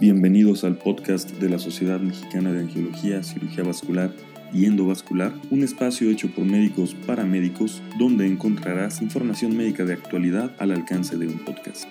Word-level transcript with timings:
Bienvenidos 0.00 0.64
al 0.64 0.78
podcast 0.78 1.28
de 1.28 1.50
la 1.50 1.58
Sociedad 1.58 2.00
Mexicana 2.00 2.52
de 2.52 2.60
Angiología, 2.60 3.22
Cirugía 3.22 3.64
Vascular 3.64 4.10
y 4.50 4.64
Endovascular, 4.64 5.34
un 5.50 5.62
espacio 5.62 6.08
hecho 6.08 6.30
por 6.30 6.46
médicos 6.46 6.96
para 7.06 7.24
médicos 7.24 7.82
donde 7.98 8.26
encontrarás 8.26 9.02
información 9.02 9.54
médica 9.54 9.84
de 9.84 9.92
actualidad 9.92 10.56
al 10.58 10.70
alcance 10.70 11.18
de 11.18 11.26
un 11.26 11.38
podcast. 11.40 11.84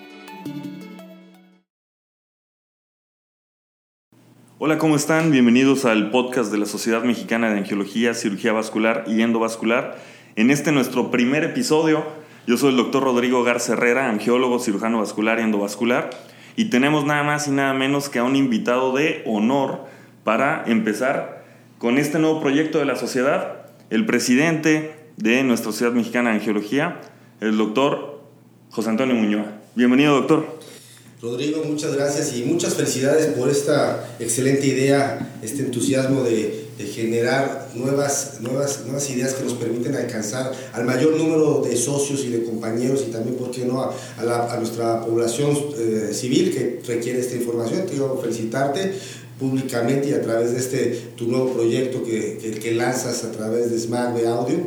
Hola, 4.58 4.78
¿cómo 4.78 4.96
están? 4.96 5.30
Bienvenidos 5.30 5.84
al 5.84 6.10
podcast 6.10 6.50
de 6.50 6.58
la 6.58 6.66
Sociedad 6.66 7.04
Mexicana 7.04 7.52
de 7.52 7.58
Angiología, 7.58 8.14
Cirugía 8.14 8.52
Vascular 8.52 9.04
y 9.06 9.22
Endovascular. 9.22 9.96
En 10.34 10.50
este 10.50 10.72
nuestro 10.72 11.12
primer 11.12 11.44
episodio, 11.44 12.04
yo 12.48 12.56
soy 12.56 12.70
el 12.70 12.76
doctor 12.76 13.04
Rodrigo 13.04 13.44
Garza 13.44 13.74
Herrera, 13.74 14.10
angiólogo, 14.10 14.58
cirujano 14.58 14.98
vascular 14.98 15.38
y 15.38 15.42
endovascular 15.42 16.10
y 16.60 16.66
tenemos 16.66 17.06
nada 17.06 17.22
más 17.22 17.48
y 17.48 17.52
nada 17.52 17.72
menos 17.72 18.10
que 18.10 18.18
a 18.18 18.22
un 18.22 18.36
invitado 18.36 18.92
de 18.92 19.22
honor 19.24 19.86
para 20.24 20.62
empezar 20.66 21.42
con 21.78 21.96
este 21.96 22.18
nuevo 22.18 22.42
proyecto 22.42 22.78
de 22.78 22.84
la 22.84 22.96
sociedad, 22.96 23.62
el 23.88 24.04
presidente 24.04 24.92
de 25.16 25.42
nuestra 25.42 25.72
Sociedad 25.72 25.94
Mexicana 25.94 26.28
de 26.28 26.36
Angiología, 26.36 27.00
el 27.40 27.56
doctor 27.56 28.20
José 28.68 28.90
Antonio 28.90 29.14
Muñoz. 29.14 29.46
Bienvenido, 29.74 30.16
doctor. 30.16 30.58
Rodrigo, 31.22 31.64
muchas 31.64 31.94
gracias 31.94 32.36
y 32.36 32.42
muchas 32.42 32.74
felicidades 32.74 33.28
por 33.28 33.48
esta 33.48 34.16
excelente 34.18 34.66
idea, 34.66 35.34
este 35.42 35.62
entusiasmo 35.62 36.24
de, 36.24 36.59
generar 36.86 37.68
nuevas, 37.74 38.38
nuevas, 38.40 38.80
nuevas 38.84 39.08
ideas 39.10 39.34
que 39.34 39.44
nos 39.44 39.54
permiten 39.54 39.94
alcanzar 39.94 40.52
al 40.72 40.84
mayor 40.84 41.16
número 41.16 41.62
de 41.62 41.76
socios 41.76 42.24
y 42.24 42.30
de 42.30 42.44
compañeros 42.44 43.04
y 43.06 43.10
también, 43.10 43.36
¿por 43.36 43.50
qué 43.50 43.64
no?, 43.64 43.82
a, 43.82 44.56
nuestra 44.56 45.04
población 45.04 45.56
eh, 45.78 46.10
civil 46.12 46.52
que 46.52 46.80
requiere 46.86 47.20
esta 47.20 47.36
información. 47.36 47.86
Quiero 47.88 48.18
felicitarte 48.20 48.94
públicamente 49.40 50.10
y 50.10 50.12
a 50.12 50.20
través 50.20 50.52
de 50.52 50.58
este 50.58 51.12
tu 51.16 51.26
nuevo 51.26 51.54
proyecto 51.54 52.04
que, 52.04 52.58
que, 52.62 52.72
lanzas 52.72 53.24
a 53.24 53.32
través 53.32 53.70
de 53.70 53.78
Smart 53.78 54.14
Audio. 54.26 54.58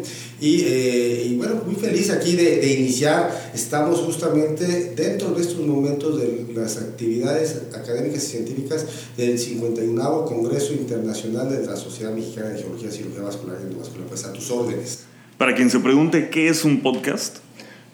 Y, 0.41 0.61
eh, 0.61 1.27
y, 1.29 1.35
bueno, 1.35 1.61
muy 1.65 1.75
feliz 1.75 2.09
aquí 2.09 2.35
de, 2.35 2.57
de, 2.57 2.73
iniciar. 2.73 3.51
Estamos 3.53 3.99
justamente 3.99 4.93
dentro 4.95 5.29
de 5.29 5.41
estos 5.41 5.59
momentos 5.65 6.19
de 6.19 6.47
las 6.53 6.77
actividades 6.77 7.61
académicas 7.73 8.23
y 8.25 8.27
científicas 8.27 8.85
del 9.15 9.37
51 9.37 10.25
Congreso 10.25 10.73
Internacional 10.73 11.49
de 11.49 11.65
la 11.65 11.77
Sociedad 11.77 12.11
Mexicana 12.11 12.49
de 12.49 12.61
Geología, 12.61 12.91
Cirugía 12.91 13.21
Vascular 13.21 13.59
y 13.61 13.67
Endovascular. 13.67 14.07
Pues 14.07 14.25
a 14.25 14.33
tus 14.33 14.49
órdenes. 14.51 15.05
Para 15.37 15.55
quien 15.55 15.69
se 15.69 15.79
pregunte 15.79 16.29
qué 16.29 16.49
es 16.49 16.65
un 16.65 16.81
podcast, 16.81 17.37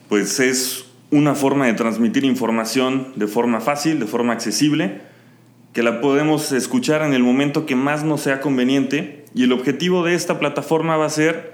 pues 0.07 0.39
es 0.39 0.85
una 1.11 1.35
forma 1.35 1.67
de 1.67 1.73
transmitir 1.73 2.23
información 2.23 3.13
de 3.15 3.27
forma 3.27 3.59
fácil, 3.59 3.99
de 3.99 4.05
forma 4.05 4.33
accesible 4.33 5.08
que 5.73 5.83
la 5.83 6.01
podemos 6.01 6.51
escuchar 6.51 7.03
en 7.03 7.13
el 7.13 7.23
momento 7.23 7.65
que 7.65 7.75
más 7.75 8.03
nos 8.03 8.21
sea 8.21 8.41
conveniente 8.41 9.25
y 9.35 9.43
el 9.43 9.51
objetivo 9.51 10.03
de 10.03 10.15
esta 10.15 10.39
plataforma 10.39 10.97
va 10.97 11.05
a 11.05 11.09
ser 11.09 11.53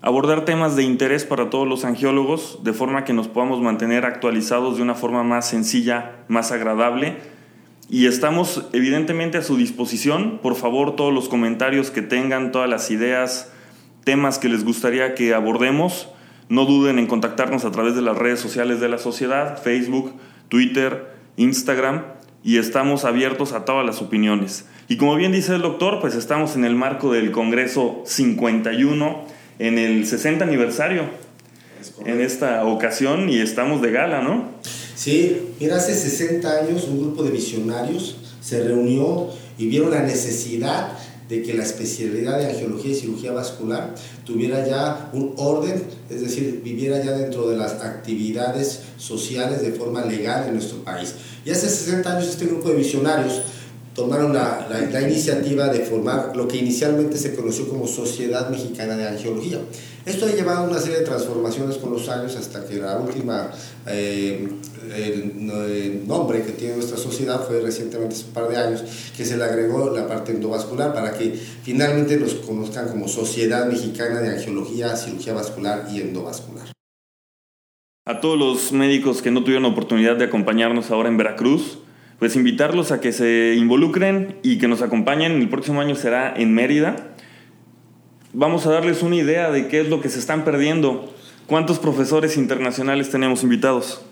abordar 0.00 0.44
temas 0.44 0.76
de 0.76 0.82
interés 0.82 1.24
para 1.24 1.50
todos 1.50 1.68
los 1.68 1.84
angiólogos 1.84 2.60
de 2.62 2.72
forma 2.72 3.04
que 3.04 3.12
nos 3.12 3.28
podamos 3.28 3.60
mantener 3.60 4.04
actualizados 4.04 4.76
de 4.76 4.82
una 4.82 4.94
forma 4.94 5.22
más 5.24 5.48
sencilla, 5.48 6.24
más 6.28 6.52
agradable 6.52 7.16
y 7.88 8.06
estamos 8.06 8.66
evidentemente 8.72 9.38
a 9.38 9.42
su 9.42 9.56
disposición. 9.56 10.38
Por 10.42 10.54
favor, 10.54 10.96
todos 10.96 11.12
los 11.12 11.28
comentarios 11.28 11.90
que 11.90 12.02
tengan, 12.02 12.50
todas 12.50 12.68
las 12.68 12.90
ideas, 12.90 13.52
temas 14.04 14.38
que 14.38 14.48
les 14.48 14.64
gustaría 14.64 15.14
que 15.14 15.34
abordemos, 15.34 16.08
no 16.48 16.64
duden 16.64 16.98
en 16.98 17.06
contactarnos 17.06 17.64
a 17.64 17.70
través 17.70 17.94
de 17.94 18.02
las 18.02 18.16
redes 18.16 18.40
sociales 18.40 18.80
de 18.80 18.88
la 18.88 18.98
sociedad, 18.98 19.62
Facebook, 19.62 20.12
Twitter, 20.48 21.14
Instagram 21.36 22.13
y 22.44 22.58
estamos 22.58 23.06
abiertos 23.06 23.52
a 23.52 23.64
todas 23.64 23.86
las 23.86 24.02
opiniones. 24.02 24.66
Y 24.86 24.98
como 24.98 25.16
bien 25.16 25.32
dice 25.32 25.54
el 25.54 25.62
doctor, 25.62 25.98
pues 26.00 26.14
estamos 26.14 26.56
en 26.56 26.66
el 26.66 26.74
marco 26.74 27.10
del 27.10 27.32
Congreso 27.32 28.02
51, 28.04 29.24
en 29.58 29.78
el 29.78 30.06
60 30.06 30.44
aniversario, 30.44 31.04
en 32.04 32.20
esta 32.20 32.64
ocasión, 32.66 33.30
y 33.30 33.38
estamos 33.38 33.80
de 33.80 33.90
gala, 33.90 34.20
¿no? 34.20 34.50
Sí, 34.94 35.54
mira, 35.58 35.76
hace 35.76 35.94
60 35.94 36.60
años 36.60 36.84
un 36.84 37.00
grupo 37.00 37.22
de 37.22 37.30
visionarios 37.30 38.16
se 38.42 38.62
reunió 38.62 39.30
y 39.56 39.66
vieron 39.66 39.90
la 39.90 40.02
necesidad 40.02 40.92
de 41.28 41.42
que 41.42 41.54
la 41.54 41.62
especialidad 41.62 42.38
de 42.38 42.46
angiología 42.46 42.92
y 42.92 42.94
cirugía 42.94 43.32
vascular 43.32 43.94
tuviera 44.26 44.66
ya 44.66 45.08
un 45.14 45.32
orden, 45.36 45.82
es 46.10 46.20
decir, 46.20 46.60
viviera 46.62 47.02
ya 47.02 47.12
dentro 47.12 47.48
de 47.48 47.56
las 47.56 47.82
actividades 47.82 48.82
sociales 48.98 49.62
de 49.62 49.72
forma 49.72 50.04
legal 50.04 50.46
en 50.46 50.54
nuestro 50.54 50.84
país. 50.84 51.14
Y 51.44 51.50
hace 51.50 51.68
60 51.68 52.16
años 52.16 52.28
este 52.28 52.46
grupo 52.46 52.68
de 52.70 52.76
visionarios 52.76 53.42
tomaron 53.94 54.32
la, 54.32 54.66
la, 54.68 55.00
iniciativa 55.02 55.68
de 55.68 55.80
formar 55.80 56.36
lo 56.36 56.48
que 56.48 56.56
inicialmente 56.56 57.16
se 57.16 57.34
conoció 57.34 57.68
como 57.68 57.86
Sociedad 57.86 58.50
Mexicana 58.50 58.96
de 58.96 59.06
Angiología. 59.06 59.60
Esto 60.04 60.26
ha 60.26 60.32
llevado 60.32 60.68
una 60.68 60.80
serie 60.80 60.98
de 60.98 61.04
transformaciones 61.04 61.76
con 61.76 61.92
los 61.92 62.08
años 62.08 62.34
hasta 62.36 62.66
que 62.66 62.74
la 62.74 62.98
última 62.98 63.50
eh, 63.86 64.48
el, 64.94 66.06
nombre 66.06 66.42
que 66.42 66.52
tiene 66.52 66.76
nuestra 66.76 66.98
sociedad 66.98 67.46
fue 67.46 67.60
recientemente, 67.60 68.14
hace 68.14 68.26
un 68.26 68.32
par 68.32 68.48
de 68.48 68.56
años, 68.56 68.82
que 69.16 69.24
se 69.24 69.36
le 69.36 69.44
agregó 69.44 69.90
la 69.90 70.06
parte 70.06 70.32
endovascular 70.32 70.92
para 70.92 71.12
que 71.12 71.38
finalmente 71.62 72.16
nos 72.16 72.34
conozcan 72.34 72.88
como 72.88 73.08
Sociedad 73.08 73.66
Mexicana 73.66 74.20
de 74.20 74.30
Angiología, 74.30 74.96
Cirugía 74.96 75.32
Vascular 75.32 75.88
y 75.92 76.00
Endovascular. 76.00 76.53
A 78.06 78.20
todos 78.20 78.38
los 78.38 78.70
médicos 78.72 79.22
que 79.22 79.30
no 79.30 79.44
tuvieron 79.44 79.64
oportunidad 79.64 80.16
de 80.16 80.26
acompañarnos 80.26 80.90
ahora 80.90 81.08
en 81.08 81.16
Veracruz, 81.16 81.78
pues 82.18 82.36
invitarlos 82.36 82.92
a 82.92 83.00
que 83.00 83.12
se 83.12 83.54
involucren 83.56 84.36
y 84.42 84.58
que 84.58 84.68
nos 84.68 84.82
acompañen. 84.82 85.32
El 85.40 85.48
próximo 85.48 85.80
año 85.80 85.94
será 85.94 86.34
en 86.36 86.52
Mérida. 86.52 87.14
Vamos 88.34 88.66
a 88.66 88.72
darles 88.72 89.02
una 89.02 89.16
idea 89.16 89.50
de 89.50 89.68
qué 89.68 89.80
es 89.80 89.88
lo 89.88 90.02
que 90.02 90.10
se 90.10 90.18
están 90.18 90.44
perdiendo. 90.44 91.14
¿Cuántos 91.46 91.78
profesores 91.78 92.36
internacionales 92.36 93.08
tenemos 93.08 93.42
invitados? 93.42 94.04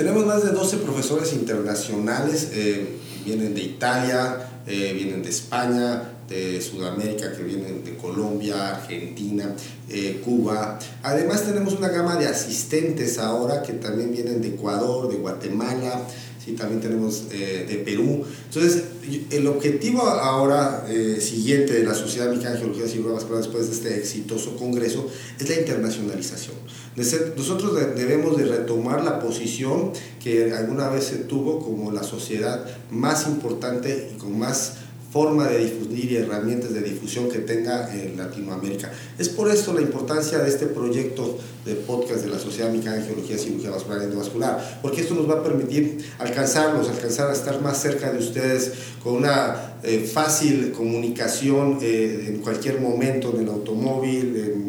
Tenemos 0.00 0.24
más 0.24 0.42
de 0.42 0.52
12 0.52 0.78
profesores 0.78 1.34
internacionales, 1.34 2.52
eh, 2.54 2.96
vienen 3.22 3.54
de 3.54 3.60
Italia, 3.60 4.48
eh, 4.66 4.94
vienen 4.94 5.22
de 5.22 5.28
España, 5.28 6.12
de 6.26 6.58
Sudamérica, 6.62 7.36
que 7.36 7.42
vienen 7.42 7.84
de 7.84 7.98
Colombia, 7.98 8.76
Argentina, 8.76 9.54
eh, 9.90 10.22
Cuba. 10.24 10.78
Además 11.02 11.44
tenemos 11.44 11.74
una 11.74 11.88
gama 11.88 12.16
de 12.16 12.28
asistentes 12.28 13.18
ahora 13.18 13.60
que 13.60 13.74
también 13.74 14.10
vienen 14.10 14.40
de 14.40 14.48
Ecuador, 14.48 15.10
de 15.10 15.16
Guatemala, 15.16 16.00
¿sí? 16.44 16.52
también 16.52 16.80
tenemos 16.80 17.24
eh, 17.32 17.66
de 17.68 17.76
Perú. 17.76 18.24
Entonces, 18.46 18.84
el 19.30 19.46
objetivo 19.46 20.02
ahora 20.02 20.86
eh, 20.88 21.20
siguiente 21.20 21.72
de 21.74 21.84
la 21.84 21.94
Sociedad 21.94 22.28
Mexicana 22.28 22.54
de 22.54 22.60
Geología 22.60 22.86
Cirugía 22.86 23.12
Vascular 23.12 23.42
después 23.42 23.66
de 23.68 23.72
este 23.74 23.98
exitoso 23.98 24.56
congreso 24.56 25.08
es 25.38 25.48
la 25.48 25.56
internacionalización. 25.56 26.56
Nosotros 26.96 27.74
debemos 27.96 28.36
de 28.36 28.44
retomar 28.44 29.04
la 29.04 29.20
posición 29.20 29.92
que 30.22 30.52
alguna 30.52 30.88
vez 30.88 31.04
se 31.04 31.16
tuvo 31.16 31.60
como 31.60 31.92
la 31.92 32.02
sociedad 32.02 32.66
más 32.90 33.26
importante 33.26 34.10
y 34.12 34.18
con 34.18 34.38
más 34.38 34.74
forma 35.10 35.48
de 35.48 35.58
difundir 35.58 36.12
y 36.12 36.16
herramientas 36.16 36.72
de 36.72 36.82
difusión 36.82 37.28
que 37.28 37.40
tenga 37.40 37.92
en 37.92 38.16
Latinoamérica. 38.16 38.92
Es 39.18 39.28
por 39.28 39.50
esto 39.50 39.72
la 39.72 39.80
importancia 39.80 40.38
de 40.38 40.48
este 40.48 40.66
proyecto 40.66 41.38
de 41.64 41.74
podcast 41.74 42.22
de 42.22 42.30
la 42.30 42.38
Sociedad 42.38 42.70
Mexicana 42.70 42.96
de 42.96 43.02
Geología, 43.02 43.36
Cirugía 43.36 43.70
Vascular 43.70 44.02
y 44.02 44.04
Endovascular, 44.04 44.78
porque 44.80 45.00
esto 45.00 45.14
nos 45.14 45.28
va 45.28 45.34
a 45.34 45.42
permitir 45.42 46.04
alcanzarlos, 46.18 46.88
alcanzar 46.88 47.28
a 47.30 47.32
estar 47.32 47.60
más 47.60 47.80
cerca 47.80 48.12
de 48.12 48.18
ustedes 48.18 48.72
con 49.02 49.16
una 49.16 49.74
eh, 49.82 50.08
fácil 50.12 50.72
comunicación 50.72 51.78
eh, 51.82 52.26
en 52.28 52.38
cualquier 52.38 52.80
momento, 52.80 53.34
en 53.34 53.42
el 53.42 53.48
automóvil, 53.48 54.60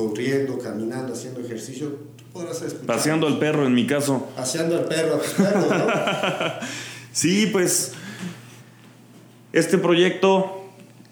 corriendo, 0.00 0.58
caminando, 0.58 1.12
haciendo 1.12 1.40
ejercicio. 1.40 2.10
Paseando 2.86 3.26
al 3.26 3.38
perro, 3.38 3.66
en 3.66 3.74
mi 3.74 3.86
caso. 3.86 4.28
Paseando 4.36 4.76
al 4.76 4.84
perro, 4.84 5.16
a 5.16 5.18
tus 5.18 5.32
perros, 5.32 5.68
¿no? 5.68 5.86
sí, 7.12 7.48
pues 7.52 7.92
este 9.52 9.78
proyecto 9.78 10.60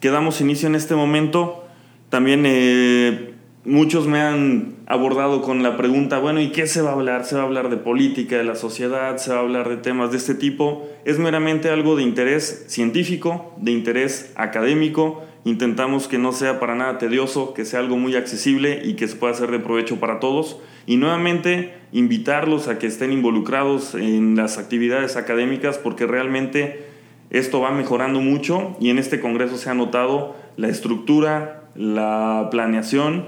que 0.01 0.11
damos 0.11 0.41
inicio 0.41 0.69
en 0.69 0.75
este 0.75 0.95
momento, 0.95 1.65
también 2.09 2.45
eh, 2.47 3.35
muchos 3.65 4.07
me 4.07 4.21
han 4.21 4.77
abordado 4.87 5.43
con 5.43 5.63
la 5.63 5.77
pregunta, 5.77 6.19
bueno, 6.19 6.41
¿y 6.41 6.51
qué 6.51 6.67
se 6.67 6.81
va 6.81 6.91
a 6.91 6.93
hablar? 6.95 7.25
¿Se 7.25 7.35
va 7.35 7.43
a 7.43 7.45
hablar 7.45 7.69
de 7.69 7.77
política, 7.77 8.39
de 8.39 8.45
la 8.45 8.55
sociedad? 8.55 9.19
¿Se 9.19 9.31
va 9.31 9.39
a 9.39 9.43
hablar 9.43 9.69
de 9.69 9.77
temas 9.77 10.11
de 10.13 10.17
este 10.17 10.35
tipo? 10.35 10.89
Es 11.05 11.19
meramente 11.19 11.69
algo 11.69 11.97
de 11.97 12.03
interés 12.03 12.65
científico, 12.69 13.55
de 13.59 13.73
interés 13.73 14.33
académico. 14.37 15.25
Intentamos 15.45 16.09
que 16.09 16.19
no 16.19 16.33
sea 16.33 16.61
para 16.61 16.75
nada 16.75 16.99
tedioso, 16.99 17.55
que 17.55 17.65
sea 17.65 17.81
algo 17.81 17.97
muy 17.97 18.17
accesible 18.17 18.81
y 18.85 18.95
que 18.95 19.09
se 19.09 19.17
pueda 19.17 19.33
hacer 19.33 19.51
de 19.51 19.59
provecho 19.59 20.01
para 20.01 20.21
todos. 20.21 20.59
Y 20.87 20.97
nuevamente 20.97 21.75
invitarlos 21.93 22.69
a 22.69 22.79
que 22.79 22.87
estén 22.87 23.13
involucrados 23.13 23.95
en 23.95 24.37
las 24.37 24.59
actividades 24.59 25.17
académicas 25.17 25.79
porque 25.79 26.07
realmente 26.07 26.88
esto 27.31 27.61
va 27.61 27.71
mejorando 27.71 28.21
mucho 28.21 28.77
y 28.81 28.91
en 28.91 28.99
este 28.99 29.21
Congreso 29.21 29.59
se 29.59 29.71
ha 29.71 29.75
notado 29.75 30.35
la 30.57 30.69
estructura, 30.69 31.69
la 31.75 32.49
planeación 32.51 33.27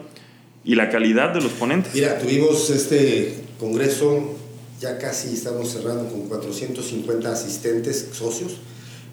y 0.64 0.74
la 0.74 0.90
calidad 0.90 1.32
de 1.32 1.40
los 1.40 1.52
ponentes. 1.52 1.94
Mira, 1.94 2.18
tuvimos 2.18 2.70
este 2.70 3.34
Congreso 3.58 4.36
ya 4.80 4.96
casi 4.98 5.34
estamos 5.34 5.70
cerrando 5.70 6.08
con 6.10 6.22
450 6.22 7.30
asistentes 7.30 8.08
socios, 8.12 8.56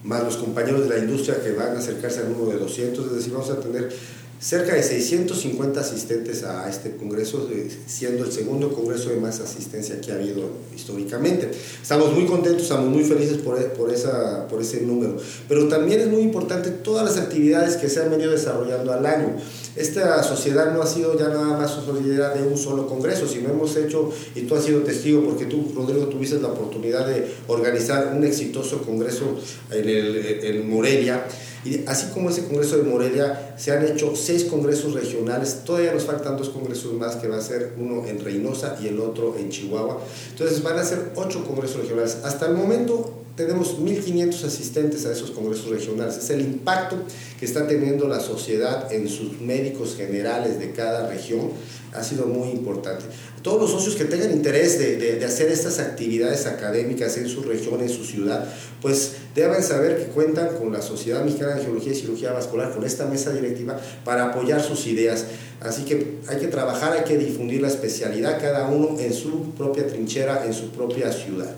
más 0.04 0.24
los 0.24 0.38
compañeros 0.38 0.88
de 0.88 0.96
la 0.96 0.98
industria 1.00 1.42
que 1.44 1.52
van 1.52 1.76
a 1.76 1.80
acercarse 1.80 2.22
al 2.22 2.32
número 2.32 2.52
de 2.52 2.60
200, 2.60 3.06
es 3.08 3.16
decir, 3.16 3.34
vamos 3.34 3.50
a 3.50 3.60
tener 3.60 3.90
cerca 4.40 4.76
de 4.76 4.84
650 4.84 5.80
asistentes 5.80 6.44
a 6.44 6.70
este 6.70 6.96
congreso, 6.96 7.50
eh, 7.52 7.70
siendo 7.88 8.24
el 8.24 8.32
segundo 8.32 8.72
congreso 8.72 9.10
de 9.10 9.18
más 9.18 9.40
asistencia 9.40 10.00
que 10.00 10.12
ha 10.12 10.16
habido 10.16 10.50
históricamente. 10.76 11.50
Estamos 11.82 12.14
muy 12.14 12.26
contentos, 12.26 12.64
estamos 12.64 12.90
muy 12.90 13.04
felices 13.04 13.38
por, 13.38 13.58
por, 13.74 13.92
esa, 13.92 14.48
por 14.48 14.62
ese 14.62 14.82
número, 14.82 15.18
pero 15.48 15.68
también 15.68 16.02
es 16.02 16.08
muy 16.08 16.22
importante 16.22 16.70
todas 16.70 17.06
las 17.06 17.18
actividades 17.18 17.78
que 17.78 17.90
se 17.90 18.02
han 18.02 18.12
venido 18.12 18.32
desarrollando 18.32 18.94
al 18.94 19.06
año. 19.06 19.36
Esta 19.78 20.24
sociedad 20.24 20.74
no 20.74 20.82
ha 20.82 20.88
sido 20.88 21.18
ya 21.18 21.30
nada 21.30 21.58
más 21.58 21.72
sociedad 21.72 22.34
de 22.34 22.48
un 22.48 22.58
solo 22.58 22.88
congreso, 22.88 23.28
sino 23.28 23.50
hemos 23.50 23.76
hecho, 23.76 24.12
y 24.36 24.42
tú 24.42 24.56
has 24.56 24.66
sido 24.66 24.82
testigo 24.82 25.24
porque 25.24 25.46
tú, 25.46 25.72
Rodrigo, 25.76 26.08
tuviste 26.08 26.40
la 26.40 26.50
oportunidad 26.50 27.08
de 27.08 27.28
organizar 27.48 28.14
un 28.16 28.24
exitoso 28.24 28.82
congreso 28.82 29.38
en, 29.72 29.88
el, 29.88 30.16
en 30.44 30.70
Morelia, 30.70 31.26
y 31.68 31.84
así 31.86 32.08
como 32.14 32.30
ese 32.30 32.46
Congreso 32.46 32.78
de 32.78 32.84
Morelia, 32.84 33.56
se 33.58 33.72
han 33.72 33.86
hecho 33.86 34.16
seis 34.16 34.46
congresos 34.46 34.94
regionales, 34.94 35.64
todavía 35.66 35.94
nos 35.94 36.04
faltan 36.04 36.38
dos 36.38 36.50
congresos 36.50 36.94
más, 36.94 37.18
que 37.18 37.28
va 37.28 37.38
a 37.38 37.42
ser 37.42 37.74
uno 37.78 38.06
en 38.08 38.24
Reynosa 38.24 38.78
y 38.82 38.88
el 38.88 39.00
otro 39.00 39.36
en 39.38 39.50
Chihuahua. 39.50 40.02
Entonces 40.30 40.64
van 40.64 40.78
a 40.80 40.84
ser 40.86 41.12
ocho 41.16 41.44
congresos 41.46 41.82
regionales. 41.82 42.20
Hasta 42.24 42.46
el 42.46 42.54
momento 42.54 43.27
tenemos 43.38 43.80
1.500 43.80 44.44
asistentes 44.46 45.06
a 45.06 45.12
esos 45.12 45.30
congresos 45.30 45.70
regionales. 45.70 46.18
Es 46.18 46.30
el 46.32 46.42
impacto 46.42 46.98
que 47.40 47.46
está 47.46 47.68
teniendo 47.68 48.08
la 48.08 48.20
sociedad 48.20 48.92
en 48.92 49.08
sus 49.08 49.40
médicos 49.40 49.96
generales 49.96 50.60
de 50.60 50.72
cada 50.72 51.08
región 51.08 51.52
ha 51.94 52.04
sido 52.04 52.26
muy 52.26 52.50
importante. 52.50 53.06
Todos 53.44 53.62
los 53.62 53.72
socios 53.72 53.96
que 53.96 54.06
tengan 54.06 54.32
interés 54.32 54.80
de, 54.80 54.98
de, 54.98 55.24
hacer 55.24 55.50
estas 55.50 55.78
actividades 55.80 56.48
académicas 56.48 57.16
en 57.18 57.30
su 57.30 57.44
región, 57.44 57.80
en 57.82 57.90
su 57.90 58.04
ciudad, 58.04 58.46
pues 58.82 59.14
deben 59.36 59.62
saber 59.64 59.98
que 59.98 60.06
cuentan 60.06 60.58
con 60.58 60.74
la 60.74 60.82
Sociedad 60.82 61.24
Mexicana 61.24 61.56
de 61.56 61.64
Geología 61.64 61.94
y 61.94 61.96
Cirugía 61.96 62.34
Vascular, 62.34 62.74
con 62.74 62.84
esta 62.84 63.06
mesa 63.06 63.32
directiva, 63.32 63.80
para 64.04 64.32
apoyar 64.32 64.62
sus 64.62 64.88
ideas. 64.88 65.26
Así 65.62 65.84
que 65.84 66.18
hay 66.28 66.40
que 66.40 66.48
trabajar, 66.48 66.94
hay 66.94 67.04
que 67.04 67.18
difundir 67.18 67.62
la 67.62 67.68
especialidad 67.68 68.42
cada 68.42 68.68
uno 68.68 69.00
en 69.00 69.14
su 69.14 69.52
propia 69.52 69.88
trinchera, 69.88 70.44
en 70.46 70.54
su 70.54 70.72
propia 70.72 71.12
ciudad. 71.12 71.56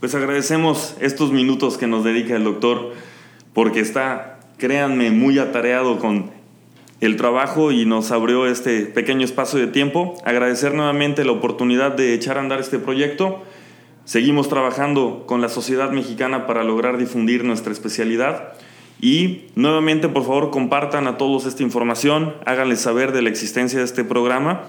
Pues 0.00 0.14
agradecemos 0.14 0.94
estos 1.00 1.32
minutos 1.32 1.76
que 1.76 1.88
nos 1.88 2.04
dedica 2.04 2.36
el 2.36 2.44
doctor, 2.44 2.92
porque 3.52 3.80
está, 3.80 4.38
créanme, 4.56 5.10
muy 5.10 5.40
atareado 5.40 5.98
con 5.98 6.30
el 7.00 7.16
trabajo 7.16 7.72
y 7.72 7.84
nos 7.84 8.12
abrió 8.12 8.46
este 8.46 8.82
pequeño 8.82 9.24
espacio 9.24 9.58
de 9.58 9.66
tiempo. 9.66 10.16
Agradecer 10.24 10.72
nuevamente 10.72 11.24
la 11.24 11.32
oportunidad 11.32 11.96
de 11.96 12.14
echar 12.14 12.38
a 12.38 12.40
andar 12.42 12.60
este 12.60 12.78
proyecto. 12.78 13.42
Seguimos 14.04 14.48
trabajando 14.48 15.24
con 15.26 15.40
la 15.40 15.48
sociedad 15.48 15.90
mexicana 15.90 16.46
para 16.46 16.62
lograr 16.62 16.96
difundir 16.96 17.42
nuestra 17.42 17.72
especialidad. 17.72 18.52
Y 19.00 19.46
nuevamente, 19.56 20.08
por 20.08 20.22
favor, 20.22 20.50
compartan 20.50 21.08
a 21.08 21.18
todos 21.18 21.44
esta 21.44 21.64
información, 21.64 22.34
háganles 22.46 22.80
saber 22.80 23.10
de 23.10 23.22
la 23.22 23.30
existencia 23.30 23.80
de 23.80 23.84
este 23.84 24.04
programa. 24.04 24.62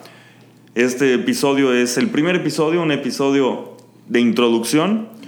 Este 0.73 1.13
episodio 1.13 1.71
es 1.71 1.97
el 1.99 2.09
primer 2.09 2.35
episodio, 2.35 2.81
un 2.81 2.91
episodio 2.91 3.77
de 4.07 4.21
introducción 4.21 5.18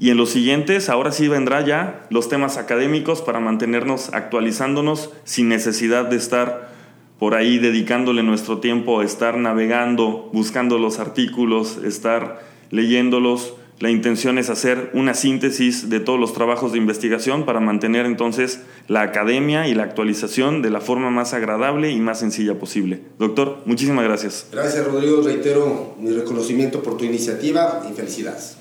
y 0.00 0.08
en 0.08 0.16
los 0.16 0.30
siguientes, 0.30 0.88
ahora 0.88 1.12
sí 1.12 1.28
vendrá 1.28 1.62
ya 1.62 2.06
los 2.08 2.30
temas 2.30 2.56
académicos 2.56 3.20
para 3.20 3.38
mantenernos 3.38 4.08
actualizándonos 4.14 5.10
sin 5.24 5.50
necesidad 5.50 6.06
de 6.06 6.16
estar 6.16 6.70
por 7.18 7.34
ahí 7.34 7.58
dedicándole 7.58 8.22
nuestro 8.22 8.60
tiempo 8.60 9.00
a 9.00 9.04
estar 9.04 9.36
navegando, 9.36 10.30
buscando 10.32 10.78
los 10.78 10.98
artículos, 11.00 11.76
estar 11.84 12.40
leyéndolos. 12.70 13.52
La 13.78 13.90
intención 13.90 14.38
es 14.38 14.48
hacer 14.48 14.90
una 14.94 15.12
síntesis 15.12 15.90
de 15.90 16.00
todos 16.00 16.18
los 16.18 16.32
trabajos 16.32 16.72
de 16.72 16.78
investigación 16.78 17.44
para 17.44 17.60
mantener 17.60 18.06
entonces 18.06 18.62
la 18.88 19.02
academia 19.02 19.68
y 19.68 19.74
la 19.74 19.82
actualización 19.82 20.62
de 20.62 20.70
la 20.70 20.80
forma 20.80 21.10
más 21.10 21.34
agradable 21.34 21.90
y 21.90 22.00
más 22.00 22.20
sencilla 22.20 22.58
posible. 22.58 23.02
Doctor, 23.18 23.58
muchísimas 23.66 24.04
gracias. 24.04 24.46
Gracias 24.50 24.82
Rodrigo, 24.82 25.20
reitero 25.20 25.94
mi 26.00 26.10
reconocimiento 26.10 26.82
por 26.82 26.96
tu 26.96 27.04
iniciativa 27.04 27.86
y 27.90 27.92
felicidades. 27.92 28.56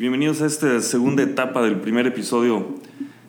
Bienvenidos 0.00 0.40
a 0.40 0.46
esta 0.46 0.80
segunda 0.80 1.22
etapa 1.22 1.60
del 1.60 1.78
primer 1.78 2.06
episodio 2.06 2.68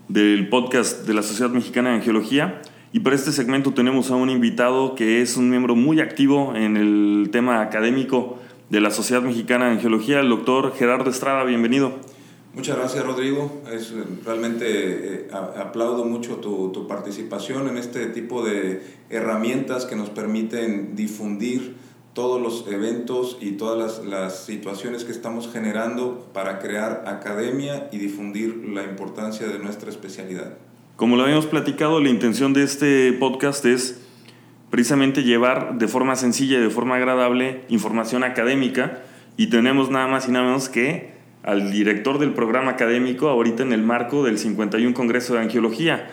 del 0.07 0.47
podcast 0.47 1.05
de 1.05 1.13
la 1.13 1.21
Sociedad 1.21 1.51
Mexicana 1.51 1.95
de 1.95 1.99
Geología. 1.99 2.61
Y 2.93 3.01
para 3.01 3.17
este 3.17 3.33
segmento 3.33 3.73
tenemos 3.73 4.09
a 4.09 4.15
un 4.15 4.29
invitado 4.29 4.95
que 4.95 5.21
es 5.21 5.35
un 5.35 5.49
miembro 5.49 5.75
muy 5.75 5.99
activo 5.99 6.55
en 6.55 6.77
el 6.77 7.27
tema 7.29 7.61
académico 7.61 8.39
de 8.69 8.79
la 8.79 8.89
Sociedad 8.89 9.21
Mexicana 9.21 9.69
de 9.69 9.81
Geología, 9.81 10.21
el 10.21 10.29
doctor 10.29 10.73
Gerardo 10.73 11.09
Estrada. 11.09 11.43
Bienvenido. 11.43 11.91
Muchas 12.53 12.77
gracias, 12.77 13.05
Rodrigo. 13.05 13.61
Es, 13.69 13.93
realmente 14.23 15.25
eh, 15.25 15.27
aplaudo 15.33 16.05
mucho 16.05 16.37
tu 16.37 16.87
participación 16.87 17.67
en 17.67 17.75
este 17.75 18.05
tipo 18.05 18.45
de 18.45 18.81
herramientas 19.09 19.83
que 19.83 19.97
nos 19.97 20.09
permiten 20.09 20.95
difundir 20.95 21.90
todos 22.13 22.41
los 22.41 22.65
eventos 22.67 23.37
y 23.39 23.51
todas 23.51 24.03
las, 24.05 24.45
situaciones 24.45 25.05
que 25.05 25.11
estamos 25.11 25.49
generando 25.51 26.27
para 26.33 26.59
crear 26.59 27.03
academia 27.07 27.87
y 27.91 27.99
difundir 27.99 28.63
la 28.73 28.83
importancia 28.83 29.47
de 29.47 29.59
nuestra 29.59 29.89
especialidad. 29.89 30.57
Como 30.97 31.15
lo 31.15 31.23
habíamos 31.23 31.45
platicado, 31.45 32.01
la 32.01 32.09
intención 32.09 32.53
de 32.53 32.63
este 32.63 33.13
podcast 33.13 33.65
es 33.65 34.01
precisamente 34.69 35.23
llevar 35.23 35.77
de 35.77 35.87
forma 35.87 36.15
sencilla 36.15 36.57
y 36.57 36.61
de 36.61 36.69
forma 36.69 36.97
agradable 36.97 37.63
información 37.69 38.23
académica 38.23 39.03
y 39.37 39.47
tenemos 39.47 39.89
nada 39.89 40.07
más 40.07 40.27
y 40.27 40.31
nada 40.31 40.45
menos 40.45 40.69
que 40.69 41.11
al 41.43 41.71
director 41.71 42.19
del 42.19 42.33
programa 42.33 42.71
académico 42.71 43.29
ahorita 43.29 43.63
en 43.63 43.73
el 43.73 43.81
marco 43.81 44.23
del 44.23 44.37
51 44.37 44.93
Congreso 44.93 45.33
de 45.33 45.39
Angiología 45.39 46.09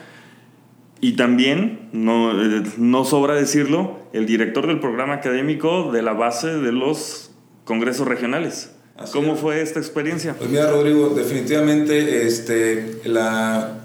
y 1.01 1.13
también, 1.13 1.89
no, 1.93 2.33
eh, 2.43 2.63
no 2.77 3.05
sobra 3.05 3.35
decirlo, 3.35 3.99
el 4.13 4.27
director 4.27 4.67
del 4.67 4.81
programa 4.81 5.15
académico 5.15 5.93
de 5.93 6.03
la 6.03 6.13
base 6.13 6.49
de 6.49 6.73
los 6.73 7.31
congresos 7.65 8.09
regionales. 8.09 8.73
¿Cómo 9.13 9.37
fue 9.37 9.63
esta 9.63 9.79
experiencia? 9.79 10.35
Pues 10.37 10.51
mira, 10.51 10.71
Rodrigo, 10.71 11.11
definitivamente 11.11 12.27
este, 12.27 13.01
la, 13.05 13.85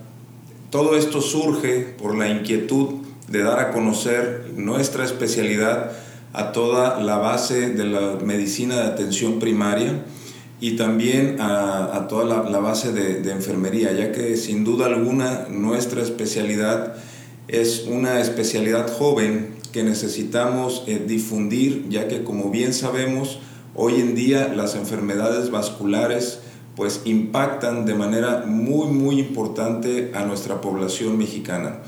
todo 0.72 0.98
esto 0.98 1.22
surge 1.22 1.82
por 2.02 2.16
la 2.16 2.30
inquietud 2.30 3.04
de 3.28 3.44
dar 3.44 3.60
a 3.60 3.72
conocer 3.72 4.46
nuestra 4.56 5.06
especialidad 5.06 5.92
a 6.34 6.52
toda 6.52 7.00
la 7.00 7.18
base 7.18 7.70
de 7.70 7.86
la 7.86 8.18
medicina 8.24 8.78
de 8.78 8.88
atención 8.88 9.40
primaria 9.40 10.04
y 10.64 10.78
también 10.78 11.42
a, 11.42 12.08
toda 12.08 12.50
la, 12.50 12.60
base 12.60 12.94
de, 12.94 13.30
enfermería, 13.34 13.92
ya 13.92 14.14
que 14.14 14.38
sin 14.38 14.64
duda 14.64 14.86
alguna 14.86 15.48
nuestra 15.50 16.02
especialidad 16.02 16.96
es 17.50 17.84
una 17.86 18.22
especialidad 18.22 18.90
joven 18.90 19.56
que 19.74 19.84
necesitamos 19.84 20.86
eh, 20.88 21.04
difundir, 21.06 21.90
ya 21.90 22.08
que 22.08 22.24
como 22.24 22.50
bien 22.50 22.74
sabemos, 22.74 23.40
hoy 23.76 23.96
en 23.96 24.16
día 24.16 24.54
las 24.56 24.76
enfermedades 24.76 25.52
vasculares 25.52 26.40
pues 26.78 27.02
impactan 27.04 27.86
de 27.86 27.96
manera 27.96 28.46
muy 28.48 28.88
muy 28.88 29.20
importante 29.20 30.14
a 30.16 30.24
nuestra 30.24 30.62
población 30.62 31.18
mexicana. 31.18 31.80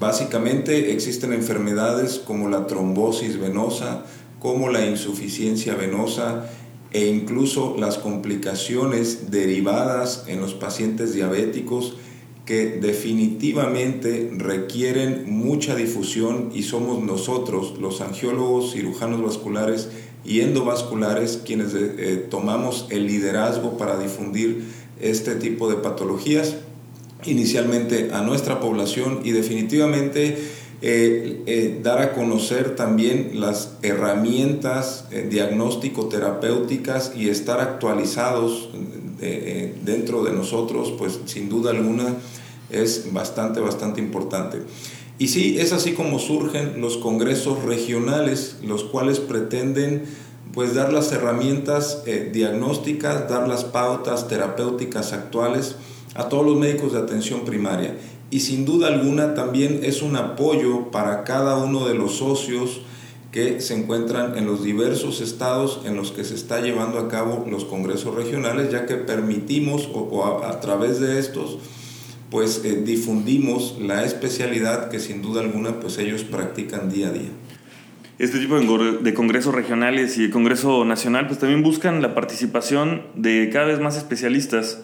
Básicamente 0.00 0.92
existen 0.92 1.34
enfermedades 1.34 2.18
como 2.18 2.48
la 2.48 2.66
trombosis 2.66 3.38
venosa, 3.38 4.06
como 4.40 4.70
la 4.70 4.86
insuficiencia 4.86 5.74
venosa, 5.74 6.48
e 6.92 7.06
incluso 7.06 7.76
las 7.78 7.98
complicaciones 7.98 9.30
derivadas 9.30 10.24
en 10.26 10.40
los 10.40 10.54
pacientes 10.54 11.12
diabéticos 11.12 11.94
que 12.46 12.78
definitivamente 12.80 14.30
requieren 14.34 15.24
mucha 15.26 15.74
difusión 15.74 16.50
y 16.54 16.62
somos 16.62 17.02
nosotros, 17.02 17.74
los 17.78 18.00
angiólogos, 18.00 18.72
cirujanos 18.72 19.22
vasculares 19.22 19.90
y 20.24 20.40
endovasculares, 20.40 21.42
quienes 21.44 21.74
eh, 21.74 21.94
eh, 21.98 22.26
tomamos 22.30 22.86
el 22.88 23.06
liderazgo 23.06 23.76
para 23.76 23.98
difundir 23.98 24.64
este 24.98 25.34
tipo 25.34 25.68
de 25.68 25.76
patologías 25.76 26.56
inicialmente 27.24 28.10
a 28.12 28.22
nuestra 28.22 28.60
población 28.60 29.20
y 29.24 29.32
definitivamente 29.32 30.38
eh, 30.80 31.42
eh, 31.46 31.80
dar 31.82 32.00
a 32.00 32.12
conocer 32.12 32.76
también 32.76 33.40
las 33.40 33.72
herramientas 33.82 35.06
eh, 35.10 35.26
diagnóstico-terapéuticas 35.28 37.14
y 37.16 37.30
estar 37.30 37.60
actualizados 37.60 38.70
dentro 39.84 40.22
de 40.22 40.32
nosotros, 40.32 40.94
pues 40.96 41.18
sin 41.24 41.48
duda 41.48 41.72
alguna 41.72 42.14
es 42.70 43.12
bastante, 43.12 43.58
bastante 43.58 44.00
importante. 44.00 44.62
Y 45.18 45.26
sí, 45.26 45.58
es 45.58 45.72
así 45.72 45.94
como 45.94 46.20
surgen 46.20 46.80
los 46.80 46.98
congresos 46.98 47.64
regionales, 47.64 48.58
los 48.62 48.84
cuales 48.84 49.18
pretenden 49.18 50.04
pues 50.54 50.76
dar 50.76 50.92
las 50.92 51.10
herramientas 51.10 52.04
diagnósticas, 52.32 53.28
dar 53.28 53.48
las 53.48 53.64
pautas 53.64 54.28
terapéuticas 54.28 55.12
actuales 55.12 55.74
a 56.14 56.28
todos 56.28 56.46
los 56.46 56.56
médicos 56.56 56.92
de 56.92 57.00
atención 57.00 57.40
primaria 57.44 57.96
y 58.30 58.40
sin 58.40 58.64
duda 58.64 58.88
alguna 58.88 59.34
también 59.34 59.80
es 59.82 60.02
un 60.02 60.16
apoyo 60.16 60.90
para 60.90 61.24
cada 61.24 61.56
uno 61.56 61.86
de 61.86 61.94
los 61.94 62.16
socios 62.16 62.82
que 63.32 63.60
se 63.60 63.74
encuentran 63.74 64.36
en 64.38 64.46
los 64.46 64.64
diversos 64.64 65.20
estados 65.20 65.82
en 65.84 65.96
los 65.96 66.12
que 66.12 66.24
se 66.24 66.34
está 66.34 66.60
llevando 66.60 66.98
a 66.98 67.08
cabo 67.08 67.46
los 67.50 67.64
congresos 67.64 68.14
regionales, 68.14 68.70
ya 68.70 68.86
que 68.86 68.96
permitimos 68.96 69.88
o, 69.92 70.42
a, 70.44 70.60
través 70.60 71.00
de 71.00 71.18
estos 71.18 71.58
pues 72.30 72.62
eh, 72.64 72.82
difundimos 72.84 73.76
la 73.80 74.04
especialidad 74.04 74.90
que 74.90 74.98
sin 74.98 75.22
duda 75.22 75.40
alguna 75.40 75.80
pues 75.80 75.98
ellos 75.98 76.24
practican 76.24 76.90
día 76.90 77.08
a 77.08 77.12
día. 77.12 77.30
Este 78.18 78.38
tipo 78.40 78.58
de 78.58 79.14
congresos 79.14 79.54
regionales 79.54 80.18
y 80.18 80.22
de 80.22 80.30
congreso 80.30 80.84
nacional 80.84 81.26
pues 81.26 81.38
también 81.38 81.62
buscan 81.62 82.02
la 82.02 82.14
participación 82.14 83.02
de 83.14 83.48
cada 83.52 83.66
vez 83.66 83.80
más 83.80 83.96
especialistas. 83.96 84.82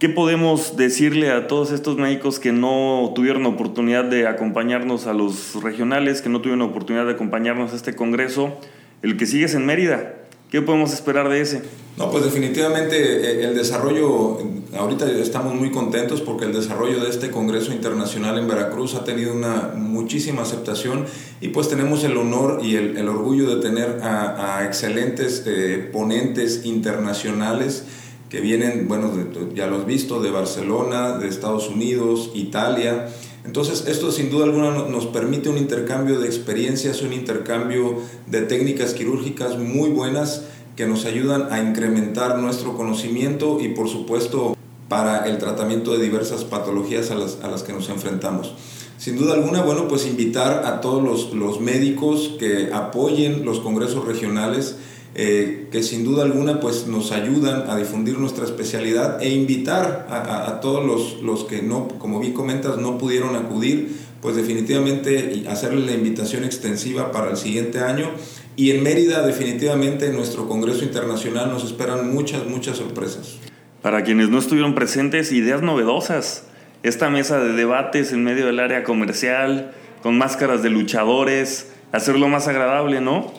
¿Qué 0.00 0.08
podemos 0.08 0.78
decirle 0.78 1.30
a 1.30 1.46
todos 1.46 1.72
estos 1.72 1.98
médicos 1.98 2.38
que 2.38 2.52
no 2.52 3.12
tuvieron 3.14 3.44
oportunidad 3.44 4.02
de 4.02 4.26
acompañarnos 4.26 5.06
a 5.06 5.12
los 5.12 5.62
regionales, 5.62 6.22
que 6.22 6.30
no 6.30 6.40
tuvieron 6.40 6.62
oportunidad 6.62 7.04
de 7.04 7.12
acompañarnos 7.12 7.74
a 7.74 7.76
este 7.76 7.94
congreso? 7.94 8.56
El 9.02 9.18
que 9.18 9.26
sigue 9.26 9.44
es 9.44 9.54
en 9.54 9.66
Mérida. 9.66 10.14
¿Qué 10.50 10.62
podemos 10.62 10.94
esperar 10.94 11.28
de 11.28 11.42
ese? 11.42 11.60
No, 11.98 12.10
pues 12.10 12.24
definitivamente 12.24 12.96
eh, 12.96 13.44
el 13.44 13.54
desarrollo, 13.54 14.38
ahorita 14.74 15.06
estamos 15.10 15.54
muy 15.54 15.70
contentos 15.70 16.22
porque 16.22 16.46
el 16.46 16.54
desarrollo 16.54 17.04
de 17.04 17.10
este 17.10 17.30
Congreso 17.30 17.70
Internacional 17.74 18.38
en 18.38 18.48
Veracruz 18.48 18.94
ha 18.94 19.04
tenido 19.04 19.34
una 19.34 19.74
muchísima 19.76 20.42
aceptación 20.42 21.04
y 21.42 21.48
pues 21.48 21.68
tenemos 21.68 22.04
el 22.04 22.16
honor 22.16 22.60
y 22.64 22.76
el, 22.76 23.06
orgullo 23.06 23.54
de 23.54 23.60
tener 23.60 24.00
a, 24.02 24.64
excelentes 24.64 25.44
eh, 25.46 25.90
ponentes 25.92 26.64
internacionales 26.64 27.84
que 28.30 28.40
vienen, 28.40 28.86
bueno, 28.86 29.10
ya 29.54 29.66
lo 29.66 29.76
has 29.76 29.86
visto, 29.86 30.22
de 30.22 30.30
Barcelona, 30.30 31.18
de 31.18 31.28
Estados 31.28 31.68
Unidos, 31.68 32.30
Italia. 32.32 33.08
Entonces, 33.44 33.86
esto 33.88 34.12
sin 34.12 34.30
duda 34.30 34.44
alguna 34.44 34.70
nos 34.88 35.06
permite 35.06 35.48
un 35.48 35.58
intercambio 35.58 36.20
de 36.20 36.28
experiencias, 36.28 37.02
un 37.02 37.12
intercambio 37.12 37.98
de 38.28 38.42
técnicas 38.42 38.94
quirúrgicas 38.94 39.58
muy 39.58 39.90
buenas 39.90 40.44
que 40.76 40.86
nos 40.86 41.06
ayudan 41.06 41.48
a 41.50 41.60
incrementar 41.60 42.38
nuestro 42.38 42.76
conocimiento 42.76 43.58
y, 43.60 43.70
por 43.70 43.88
supuesto, 43.88 44.56
para 44.88 45.26
el 45.26 45.38
tratamiento 45.38 45.92
de 45.92 46.02
diversas 46.02 46.44
patologías 46.44 47.10
a 47.10 47.16
las, 47.16 47.38
a 47.42 47.48
las 47.48 47.64
que 47.64 47.72
nos 47.72 47.88
enfrentamos. 47.88 48.54
Sin 48.96 49.16
duda 49.16 49.34
alguna, 49.34 49.62
bueno, 49.62 49.88
pues 49.88 50.06
invitar 50.06 50.64
a 50.66 50.80
todos 50.80 51.02
los, 51.02 51.34
los 51.34 51.60
médicos 51.60 52.36
que 52.38 52.70
apoyen 52.72 53.44
los 53.44 53.58
congresos 53.58 54.04
regionales, 54.04 54.76
eh, 55.14 55.68
que 55.72 55.82
sin 55.82 56.04
duda 56.04 56.22
alguna 56.22 56.60
pues 56.60 56.86
nos 56.86 57.10
ayudan 57.10 57.68
a 57.68 57.76
difundir 57.76 58.18
nuestra 58.18 58.44
especialidad 58.44 59.20
e 59.20 59.30
invitar 59.30 60.06
a, 60.08 60.60
todos 60.60 60.84
los, 60.84 61.22
los, 61.22 61.44
que 61.44 61.62
no, 61.62 61.88
como 61.98 62.20
bien 62.20 62.32
comentas, 62.32 62.78
no 62.78 62.96
pudieron 62.96 63.34
acudir, 63.34 63.96
pues 64.20 64.36
definitivamente 64.36 65.44
hacerle 65.48 65.86
la 65.86 65.92
invitación 65.92 66.44
extensiva 66.44 67.10
para 67.10 67.30
el 67.30 67.36
siguiente 67.36 67.80
año. 67.80 68.10
Y 68.56 68.70
en 68.70 68.82
Mérida 68.82 69.26
definitivamente 69.26 70.06
en 70.06 70.16
nuestro 70.16 70.46
Congreso 70.46 70.84
Internacional 70.84 71.50
nos 71.50 71.64
esperan 71.64 72.12
muchas, 72.12 72.46
muchas 72.46 72.76
sorpresas. 72.76 73.38
Para 73.82 74.04
quienes 74.04 74.28
no 74.28 74.38
estuvieron 74.38 74.74
presentes, 74.74 75.32
ideas 75.32 75.62
novedosas. 75.62 76.44
Esta 76.82 77.10
mesa 77.10 77.40
de 77.40 77.54
debates 77.54 78.12
en 78.12 78.22
medio 78.22 78.46
del 78.46 78.60
área 78.60 78.84
comercial, 78.84 79.72
con 80.02 80.18
máscaras 80.18 80.62
de 80.62 80.70
luchadores, 80.70 81.68
hacerlo 81.92 82.28
más 82.28 82.48
agradable, 82.48 83.00
¿no? 83.00 83.32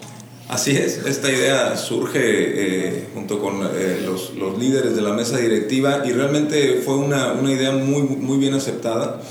Así 0.52 0.72
es, 0.72 0.98
esta 1.06 1.32
idea 1.32 1.78
surge 1.78 2.20
eh, 2.22 3.08
junto 3.14 3.40
con 3.40 3.62
eh, 3.74 4.06
los, 4.06 4.34
líderes 4.60 4.98
de 4.98 5.02
la 5.02 5.14
mesa 5.14 5.38
directiva 5.38 6.04
y 6.06 6.12
realmente 6.12 6.82
fue 6.84 6.98
una, 6.98 7.32
una, 7.32 7.54
idea 7.54 7.72
muy, 7.72 8.02
muy 8.02 8.38
bien 8.38 8.54
aceptada. 8.54 9.22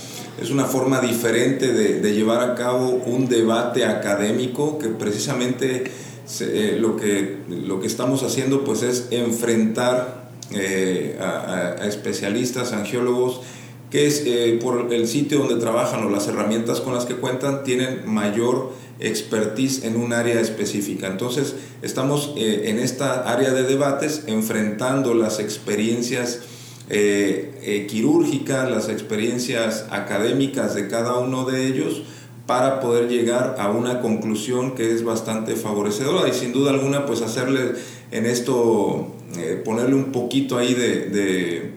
Es 0.41 0.49
una 0.49 0.65
forma 0.65 0.99
diferente 1.03 1.75
de, 1.75 2.13
llevar 2.15 2.41
a 2.41 2.55
cabo 2.55 3.03
un 3.05 3.29
debate 3.29 3.85
académico 3.85 4.79
que 4.79 4.89
precisamente 4.89 5.91
eh, 6.41 6.79
lo, 6.81 6.97
que, 6.97 7.41
lo 7.51 7.83
que 7.83 7.87
estamos 7.87 8.23
haciendo 8.23 8.65
pues 8.65 8.83
es 8.83 9.09
enfrentar 9.11 10.31
a, 11.21 11.83
a, 11.83 11.87
especialistas, 11.87 12.73
angiólogos, 12.73 13.43
que 13.91 14.07
es 14.07 14.25
por 14.63 14.91
el 14.91 15.07
sitio 15.07 15.41
donde 15.41 15.57
trabajan 15.57 16.03
o 16.03 16.09
las 16.09 16.29
herramientas 16.29 16.81
con 16.81 16.95
las 16.95 17.05
que 17.05 17.17
cuentan, 17.17 17.63
tienen 17.63 18.05
mayor 18.07 18.73
expertise 19.01 19.85
en 19.85 19.97
un 19.97 20.13
área 20.13 20.41
específica. 20.41 21.07
Entonces, 21.07 21.55
estamos 21.83 22.35
eh, 22.37 22.65
en 22.67 22.79
esta 22.79 23.31
área 23.31 23.53
de 23.53 23.65
debates 23.65 24.25
enfrentando 24.27 25.15
las 25.15 25.39
experiencias 25.41 26.41
eh, 26.89 27.59
eh, 27.63 27.87
quirúrgicas, 27.87 28.71
las 28.71 28.89
experiencias 28.89 29.87
académicas 29.91 30.75
de 30.75 30.89
cada 30.89 31.19
uno 31.19 31.45
de 31.45 31.67
ellos 31.67 32.03
para 32.47 32.81
poder 32.81 33.09
llegar 33.09 33.57
a 33.59 33.71
una 33.71 34.01
conclusión 34.01 34.75
que 34.75 34.93
es 34.93 35.05
bastante 35.05 35.55
favorecedora 35.55 36.29
y 36.29 36.33
sin 36.33 36.53
duda 36.53 36.73
alguna 36.73 37.07
pues 37.07 37.23
hacerle 37.23 37.75
en 38.11 38.27
esto, 38.27 39.15
ponerle 39.65 39.95
un 39.95 40.11
poquito 40.11 40.59
ahí 40.59 40.75
de 40.75 41.07
de, 41.11 41.70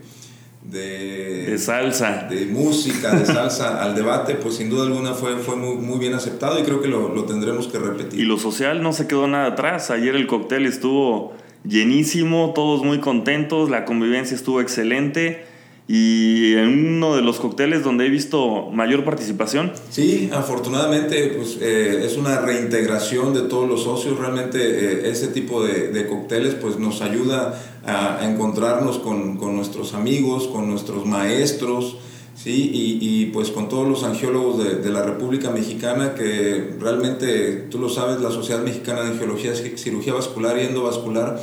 salsa. 1.57 2.27
De 2.29 2.45
música, 2.45 3.15
de 3.15 3.25
salsa 3.25 3.83
al 3.83 3.95
debate, 3.95 4.35
pues 4.35 4.55
sin 4.55 4.69
duda 4.69 4.83
alguna 4.83 5.13
fue, 5.13 5.37
fue 5.37 5.55
muy, 5.55 5.75
muy 5.77 5.99
bien 5.99 6.13
aceptado 6.13 6.59
y 6.59 6.63
creo 6.63 6.81
que 6.81 6.87
lo, 6.87 7.13
lo, 7.13 7.25
tendremos 7.25 7.67
que 7.67 7.79
repetir. 7.79 8.19
Y 8.19 8.23
lo 8.23 8.37
social 8.37 8.81
no 8.81 8.93
se 8.93 9.07
quedó 9.07 9.27
nada 9.27 9.47
atrás. 9.47 9.91
Ayer 9.91 10.15
el 10.15 10.27
cóctel 10.27 10.65
estuvo 10.65 11.33
llenísimo, 11.63 12.53
todos 12.53 12.83
muy 12.83 12.99
contentos, 12.99 13.69
la 13.69 13.85
convivencia 13.85 14.35
estuvo 14.35 14.61
excelente 14.61 15.52
y 15.95 16.55
en 16.55 16.95
uno 16.95 17.15
de 17.15 17.21
los 17.21 17.39
cócteles 17.39 17.83
donde 17.83 18.07
he 18.07 18.09
visto 18.09 18.71
mayor 18.71 19.05
participación. 19.05 19.73
Sí, 19.91 20.27
afortunadamente 20.33 21.35
pues, 21.37 21.59
eh, 21.61 22.01
es 22.03 22.17
una 22.17 22.39
reintegración 22.39 23.31
de 23.35 23.41
todos 23.41 23.69
los 23.69 23.83
socios. 23.83 24.17
Realmente 24.17 24.57
eh, 24.57 25.11
ese 25.11 25.27
tipo 25.27 25.63
de, 25.63 25.89
de, 25.89 26.07
cócteles 26.07 26.55
pues, 26.55 26.79
nos 26.79 27.03
ayuda 27.03 27.61
a, 27.85 28.27
encontrarnos 28.27 28.97
con, 28.97 29.37
con, 29.37 29.55
nuestros 29.55 29.93
amigos, 29.93 30.47
con 30.47 30.67
nuestros 30.67 31.05
maestros. 31.05 31.97
¿sí? 32.35 32.71
Y, 32.73 33.25
pues 33.27 33.51
con 33.51 33.69
todos 33.69 33.87
los 33.87 34.03
angiólogos 34.03 34.63
de, 34.63 34.75
de, 34.77 34.89
la 34.89 35.03
República 35.03 35.51
Mexicana 35.51 36.15
que 36.15 36.75
realmente, 36.79 37.67
tú 37.69 37.77
lo 37.77 37.89
sabes, 37.89 38.19
la 38.19 38.31
Sociedad 38.31 38.63
Mexicana 38.63 39.01
de 39.01 39.11
Angiología, 39.11 39.53
Cirugía 39.53 40.15
Vascular 40.15 40.57
y 40.57 40.61
Endovascular, 40.61 41.39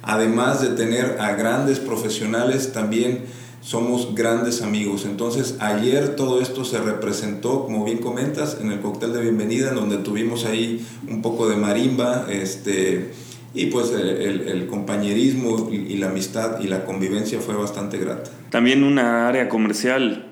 además 0.00 0.62
de 0.62 0.68
tener 0.68 1.18
a 1.20 1.34
grandes 1.34 1.80
profesionales, 1.80 2.72
también 2.72 3.24
somos 3.60 4.14
grandes 4.14 4.62
amigos. 4.62 5.04
Entonces 5.04 5.56
ayer 5.60 6.16
todo 6.16 6.40
esto 6.40 6.64
se 6.64 6.78
representó, 6.78 7.64
como 7.64 7.84
bien 7.84 7.98
comentas, 7.98 8.58
en 8.60 8.72
el 8.72 8.80
cóctel 8.80 9.12
de 9.12 9.20
bienvenida, 9.20 9.70
en 9.70 9.76
donde 9.76 9.98
tuvimos 9.98 10.44
ahí 10.44 10.84
un 11.08 11.22
poco 11.22 11.48
de 11.48 11.56
marimba, 11.56 12.26
este, 12.30 13.12
y 13.54 13.66
pues 13.66 13.90
el, 13.92 14.66
compañerismo 14.68 15.68
y, 15.70 15.96
la 15.96 16.08
amistad 16.08 16.60
y 16.60 16.68
la 16.68 16.84
convivencia 16.84 17.40
fue 17.40 17.54
bastante 17.54 17.98
grata. 17.98 18.30
También 18.50 18.84
una 18.84 19.28
área 19.28 19.48
comercial 19.48 20.26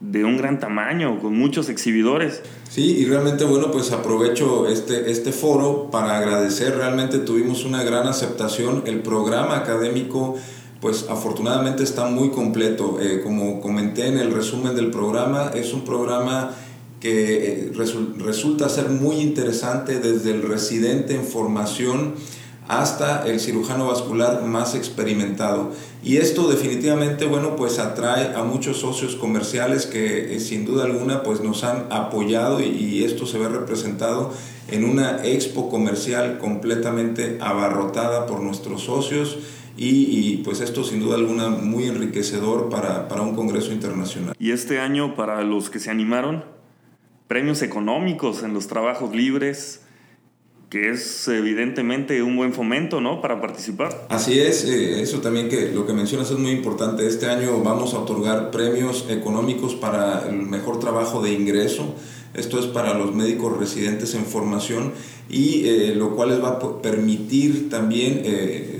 de 0.00 0.24
un 0.24 0.36
gran 0.36 0.58
tamaño, 0.58 1.18
con 1.20 1.38
muchos 1.38 1.68
exhibidores. 1.68 2.42
Sí, 2.68 2.98
y 2.98 3.04
realmente 3.06 3.44
bueno, 3.44 3.70
pues 3.70 3.92
aprovecho 3.92 4.68
este, 4.68 5.10
este 5.10 5.32
foro 5.32 5.88
para 5.90 6.18
agradecer, 6.18 6.76
realmente 6.76 7.18
tuvimos 7.18 7.64
una 7.64 7.82
gran 7.84 8.06
aceptación, 8.06 8.82
el 8.86 9.00
programa 9.00 9.56
académico 9.56 10.36
pues 10.84 11.06
afortunadamente 11.08 11.82
está 11.82 12.04
muy 12.04 12.28
completo. 12.28 12.98
Eh, 13.00 13.22
como 13.24 13.62
comenté 13.62 14.06
en 14.06 14.18
el 14.18 14.30
resumen 14.30 14.76
del 14.76 14.90
programa, 14.90 15.50
es 15.54 15.72
un 15.72 15.80
programa 15.80 16.50
que 17.00 17.70
eh, 17.70 17.72
resulta 18.18 18.68
ser 18.68 18.90
muy 18.90 19.16
interesante 19.16 19.98
desde 19.98 20.32
el 20.32 20.42
residente 20.42 21.14
en 21.14 21.24
formación 21.24 22.16
hasta 22.68 23.26
el 23.26 23.40
cirujano 23.40 23.86
vascular 23.86 24.42
más 24.42 24.74
experimentado. 24.74 25.70
Y 26.02 26.18
esto 26.18 26.48
definitivamente, 26.48 27.24
bueno, 27.24 27.56
pues 27.56 27.78
atrae 27.78 28.34
a 28.34 28.42
muchos 28.42 28.76
socios 28.76 29.16
comerciales 29.16 29.86
que 29.86 30.36
eh, 30.36 30.38
sin 30.40 30.66
duda 30.66 30.84
alguna 30.84 31.22
pues 31.22 31.40
nos 31.40 31.64
han 31.64 31.86
apoyado 31.88 32.60
y, 32.60 32.64
y, 32.64 33.04
esto 33.04 33.24
se 33.24 33.38
ve 33.38 33.48
representado 33.48 34.32
en 34.70 34.84
una 34.84 35.24
expo 35.24 35.70
comercial 35.70 36.36
completamente 36.38 37.38
abarrotada 37.40 38.26
por 38.26 38.40
nuestros 38.42 38.82
socios 38.82 39.38
y, 39.76 40.36
pues 40.38 40.60
esto 40.60 40.84
sin 40.84 41.00
duda 41.00 41.16
alguna 41.16 41.48
muy 41.48 41.84
enriquecedor 41.84 42.68
para, 42.68 43.08
para 43.08 43.22
un 43.22 43.34
Congreso 43.34 43.72
Internacional. 43.72 44.34
Y 44.38 44.52
este 44.52 44.78
año 44.78 45.16
para 45.16 45.42
los 45.42 45.70
que 45.70 45.80
se 45.80 45.90
animaron, 45.90 46.44
premios 47.26 47.62
económicos 47.62 48.42
en 48.42 48.54
los 48.54 48.66
trabajos 48.66 49.14
libres, 49.14 49.80
que 50.70 50.90
es 50.90 51.28
evidentemente 51.28 52.22
un 52.22 52.36
buen 52.36 52.52
fomento, 52.52 53.00
¿no? 53.00 53.20
Para 53.20 53.40
participar. 53.40 54.06
Así 54.08 54.40
es, 54.40 54.64
eh, 54.64 55.02
eso 55.02 55.20
también 55.20 55.48
que 55.48 55.70
lo 55.70 55.86
que 55.86 55.92
mencionas 55.92 56.30
es 56.30 56.38
muy 56.38 56.50
importante. 56.50 57.06
Este 57.06 57.26
año 57.26 57.60
vamos 57.62 57.94
a 57.94 58.00
otorgar 58.00 58.50
premios 58.50 59.06
económicos 59.08 59.76
para 59.76 60.28
el 60.28 60.34
mejor 60.34 60.80
trabajo 60.80 61.22
de 61.22 61.32
ingreso. 61.32 61.94
Esto 62.34 62.58
es 62.58 62.66
para 62.66 62.94
los 62.94 63.14
médicos 63.14 63.56
residentes 63.56 64.14
en 64.14 64.24
formación 64.24 64.92
y 65.30 65.68
eh, 65.68 65.94
lo 65.94 66.16
cual 66.16 66.30
les 66.30 66.42
va 66.42 66.48
a 66.48 66.82
permitir 66.82 67.70
también 67.70 68.22
eh, 68.24 68.73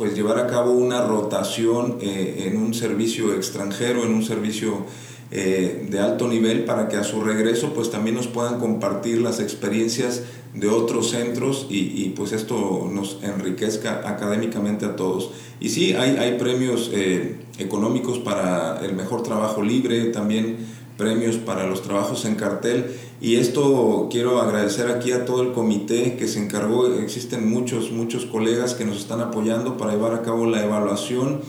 pues 0.00 0.14
llevar 0.14 0.38
a 0.38 0.46
cabo 0.46 0.70
una 0.70 1.02
rotación 1.02 1.98
eh, 2.00 2.46
en 2.46 2.56
un 2.56 2.72
servicio 2.72 3.34
extranjero, 3.34 4.02
en 4.02 4.14
un 4.14 4.22
servicio 4.22 4.86
eh, 5.30 5.86
de 5.90 6.00
alto 6.00 6.26
nivel 6.26 6.64
para 6.64 6.88
que 6.88 6.96
a 6.96 7.04
su 7.04 7.20
regreso 7.20 7.74
pues 7.74 7.90
también 7.90 8.16
nos 8.16 8.26
puedan 8.26 8.58
compartir 8.58 9.20
las 9.20 9.40
experiencias 9.40 10.22
de 10.54 10.68
otros 10.68 11.10
centros 11.10 11.66
y, 11.68 12.14
pues 12.16 12.32
esto 12.32 12.88
nos 12.90 13.18
enriquezca 13.22 14.08
académicamente 14.08 14.86
a 14.86 14.96
todos. 14.96 15.32
Y 15.60 15.68
sí, 15.68 15.92
hay, 15.92 16.16
hay 16.16 16.38
premios 16.38 16.90
eh, 16.94 17.36
económicos 17.58 18.20
para 18.20 18.80
el 18.82 18.94
mejor 18.94 19.22
trabajo 19.22 19.62
libre, 19.62 20.06
también 20.06 20.56
premios 20.96 21.36
para 21.36 21.66
los 21.66 21.82
trabajos 21.82 22.24
en 22.24 22.36
cartel 22.36 22.96
y 23.20 23.36
esto 23.36 24.08
quiero 24.10 24.40
agradecer 24.40 24.90
aquí 24.90 25.12
a 25.12 25.26
todo 25.26 25.42
el 25.42 25.52
comité 25.52 26.16
que 26.16 26.26
se 26.26 26.42
encargó, 26.42 26.94
existen 26.94 27.50
muchos, 27.50 27.90
muchos 27.90 28.24
colegas 28.24 28.74
que 28.74 28.86
nos 28.86 28.96
están 28.96 29.20
apoyando 29.20 29.76
para 29.76 29.92
llevar 29.92 30.14
a 30.14 30.22
cabo 30.22 30.46
la 30.46 30.64
evaluación 30.64 31.42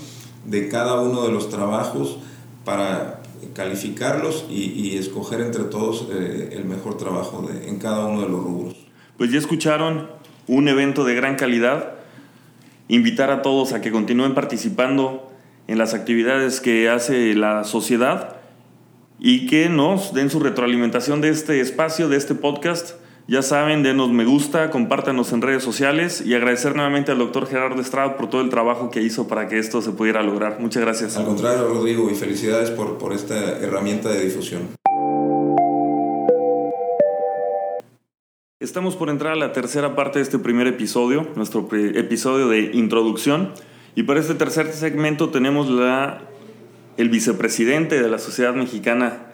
de 0.46 0.68
cada 0.68 1.00
uno 1.00 1.24
de 1.24 1.32
los 1.32 1.50
trabajos 1.50 2.18
para 2.66 3.22
calificarlos 3.54 4.46
y, 4.50 4.98
escoger 4.98 5.42
entre 5.42 5.64
todos 5.64 6.08
eh, 6.12 6.50
el 6.54 6.66
mejor 6.66 6.98
trabajo 6.98 7.50
en 7.66 7.80
cada 7.80 8.06
uno 8.06 8.22
de 8.22 8.30
los 8.30 8.44
rubros. 8.44 8.76
Pues 9.18 9.32
ya 9.32 9.40
escucharon 9.40 10.10
un 10.48 10.68
evento 10.68 11.06
de 11.06 11.16
gran 11.16 11.36
calidad. 11.36 11.94
Invitar 12.88 13.32
a 13.32 13.42
todos 13.42 13.72
a 13.72 13.80
que 13.80 13.92
continúen 13.92 14.36
participando 14.36 15.32
en 15.68 15.78
las 15.78 15.94
actividades 15.94 16.60
que 16.60 16.90
hace 16.90 17.34
la 17.36 17.64
sociedad 17.64 18.41
y 19.24 19.46
que 19.46 19.70
nos 19.70 20.16
den 20.16 20.32
su 20.32 20.40
retroalimentación 20.40 21.22
de 21.22 21.30
este 21.30 21.62
espacio, 21.62 22.10
de 22.10 22.18
este 22.18 22.34
podcast. 22.34 22.96
Ya 23.28 23.44
saben, 23.44 23.84
denos 23.84 24.10
me 24.10 24.26
gusta, 24.26 24.72
compártanos 24.72 25.32
en 25.32 25.44
redes 25.44 25.64
sociales 25.64 26.24
y 26.26 26.34
agradecer 26.34 26.76
nuevamente 26.76 27.12
al 27.12 27.20
doctor 27.20 27.46
Gerardo 27.46 27.80
Estrada 27.80 28.18
por 28.18 28.32
todo 28.32 28.42
el 28.42 28.50
trabajo 28.50 28.90
que 28.90 29.04
hizo 29.04 29.28
para 29.28 29.48
que 29.48 29.60
esto 29.60 29.84
se 29.84 29.92
pudiera 29.92 30.24
lograr. 30.24 30.60
Muchas 30.60 30.82
gracias. 30.82 31.18
Al 31.18 31.26
contrario, 31.26 31.68
Rodrigo, 31.68 32.10
y 32.10 32.16
felicidades 32.16 32.72
por, 32.72 32.98
por 32.98 33.14
esta 33.14 33.60
herramienta 33.60 34.10
de 34.10 34.26
difusión. 34.26 34.70
Estamos 38.60 38.96
por 38.96 39.10
entrar 39.10 39.34
a 39.34 39.36
la 39.36 39.54
tercera 39.54 39.96
parte 39.96 40.18
de 40.18 40.24
este 40.24 40.40
primer 40.40 40.66
episodio, 40.66 41.28
nuestro 41.36 41.68
episodio 41.72 42.48
de 42.48 42.72
introducción. 42.74 43.52
Y 43.94 44.04
para 44.04 44.20
este 44.20 44.34
tercer 44.34 44.72
segmento 44.74 45.30
tenemos 45.30 45.70
la, 45.70 46.31
el 46.98 47.10
vicepresidente 47.10 48.02
de 48.02 48.10
la 48.10 48.20
Sociedad 48.20 48.54
Mexicana 48.54 49.28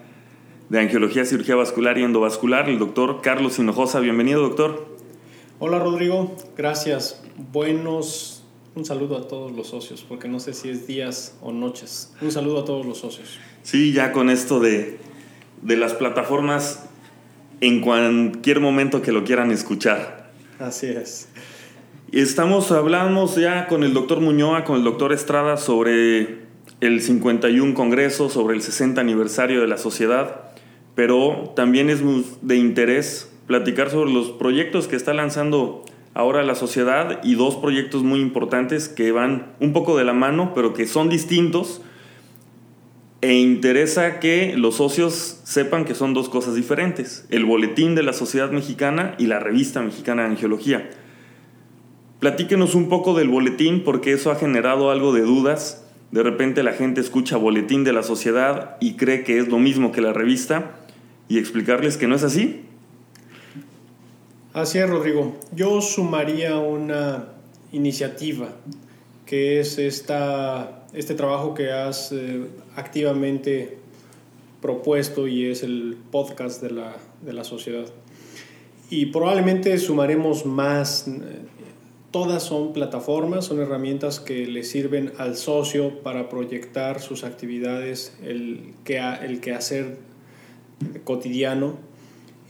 de 0.70 0.80
Angiología, 0.80 1.26
Cirugía 1.26 1.56
Vascular 1.56 1.98
y 1.98 2.04
Endovascular, 2.04 2.70
el 2.70 2.80
doctor 2.80 3.22
Carlos 3.22 3.58
Hinojosa. 3.60 4.00
Bienvenido, 4.00 4.42
doctor. 4.42 4.98
Hola, 5.60 5.80
Rodrigo. 5.80 6.36
Gracias. 6.56 7.24
Buenos. 7.52 8.44
Un 8.76 8.86
saludo 8.86 9.18
a 9.18 9.28
todos 9.28 9.52
los 9.52 9.68
socios, 9.68 10.06
porque 10.08 10.28
no 10.28 10.40
sé 10.40 10.54
si 10.54 10.70
es 10.70 10.86
días 10.86 11.36
o 11.42 11.52
noches. 11.52 12.14
Un 12.22 12.32
saludo 12.32 12.60
a 12.60 12.66
todos 12.66 12.86
los 12.86 13.00
socios. 13.00 13.40
Sí, 13.64 13.92
ya 13.92 14.12
con 14.12 14.30
esto 14.30 14.60
de, 14.60 15.00
de 15.64 15.78
las 15.78 15.94
plataformas 15.94 16.86
en 17.60 17.82
cualquier 17.82 18.60
momento 18.60 19.02
que 19.02 19.12
lo 19.12 19.24
quieran 19.24 19.52
escuchar. 19.52 20.32
Así 20.60 20.88
es. 20.88 21.30
Estamos, 22.12 22.72
hablamos 22.72 23.36
ya 23.36 23.68
con 23.68 23.84
el 23.84 23.94
doctor 23.94 24.22
Muñoa, 24.22 24.64
con 24.64 24.78
el 24.78 24.84
doctor 24.84 25.12
Estrada 25.12 25.58
sobre 25.58 26.47
el 26.81 27.01
51 27.01 27.74
Congreso, 27.74 28.29
sobre 28.29 28.55
el 28.55 28.62
60 28.62 29.01
aniversario 29.01 29.62
de 29.62 29.67
la 29.67 29.77
sociedad 29.77 30.48
pero 30.98 31.53
también 31.55 31.91
es 31.91 32.01
de 32.41 32.55
interés 32.55 33.31
platicar 33.46 33.91
sobre 33.91 34.12
los 34.12 34.31
proyectos 34.31 34.88
que 34.88 34.96
está 34.96 35.13
lanzando 35.13 35.86
ahora 36.15 36.41
la 36.41 36.55
sociedad 36.55 37.19
y 37.24 37.36
dos 37.36 37.55
proyectos 37.55 38.01
muy 38.01 38.19
importantes 38.19 38.89
que 38.89 39.12
van 39.12 39.53
un 39.60 39.74
poco 39.74 39.96
de 39.96 40.05
la 40.05 40.13
mano, 40.13 40.53
pero 40.55 40.74
que 40.74 40.88
son 40.88 41.07
distintos. 41.07 41.84
E 43.22 43.36
interesa 43.36 44.19
que 44.19 44.55
los 44.57 44.77
socios 44.77 45.39
sepan 45.43 45.86
que 45.86 45.93
son 45.93 46.15
dos 46.15 46.29
cosas 46.29 46.55
diferentes, 46.55 47.27
el 47.29 47.46
boletín 47.46 47.93
de 47.93 48.01
la 48.01 48.13
Sociedad 48.13 48.50
Mexicana 48.50 49.13
y 49.19 49.27
la 49.27 49.39
revista 49.39 49.84
mexicana 49.84 50.24
de 50.24 50.29
Angiología. 50.29 50.89
Platíquenos 52.19 52.74
un 52.74 52.89
poco 52.89 53.13
del 53.13 53.29
boletín 53.29 53.84
porque 53.84 54.13
eso 54.13 54.31
ha 54.31 54.35
generado 54.35 54.90
algo 54.90 55.13
de 55.13 55.22
dudas. 55.22 55.87
De 56.11 56.24
repente 56.24 56.63
la 56.63 56.74
gente 56.74 57.01
escucha 57.01 57.37
boletín 57.37 57.83
de 57.83 57.93
la 57.93 58.03
sociedad 58.03 58.77
y 58.79 58.96
cree 58.96 59.24
que 59.24 59.39
es 59.39 59.50
lo 59.50 59.59
mismo 59.59 59.91
que 59.91 60.01
la 60.01 60.13
revista 60.13 60.79
y 61.27 61.37
explicarles 61.37 61.98
que 61.98 62.07
no 62.07 62.15
es 62.15 62.24
así? 62.24 62.61
Así 64.53 64.79
es, 64.79 64.89
Rodrigo. 64.89 65.37
Yo 65.53 65.81
sumaría 65.81 66.57
una 66.57 67.25
iniciativa 67.72 68.50
que 69.25 69.59
es 69.59 69.77
esta, 69.77 70.85
este 70.93 71.13
trabajo 71.13 71.53
que 71.53 71.72
has 71.72 72.11
eh, 72.13 72.48
activamente 72.75 73.77
propuesto 74.61 75.27
y 75.27 75.46
es 75.46 75.63
el 75.63 75.98
podcast 76.11 76.61
de 76.61 76.72
la, 76.72 76.96
de 77.22 77.33
la 77.33 77.43
sociedad. 77.43 77.85
Y 78.89 79.07
probablemente 79.07 79.77
sumaremos 79.77 80.46
más. 80.46 81.07
Todas 82.18 82.42
son 82.42 82.74
plataformas, 82.74 83.46
son 83.46 83.62
herramientas 83.62 84.20
que 84.20 84.48
le 84.48 84.64
sirven 84.64 85.12
al 85.20 85.36
socio 85.36 86.00
para 86.01 86.30
proyectar 86.30 87.00
sus 87.00 87.24
actividades, 87.24 88.18
el, 88.24 88.74
que, 88.84 88.98
el 88.98 89.40
quehacer 89.40 90.00
cotidiano 91.03 91.77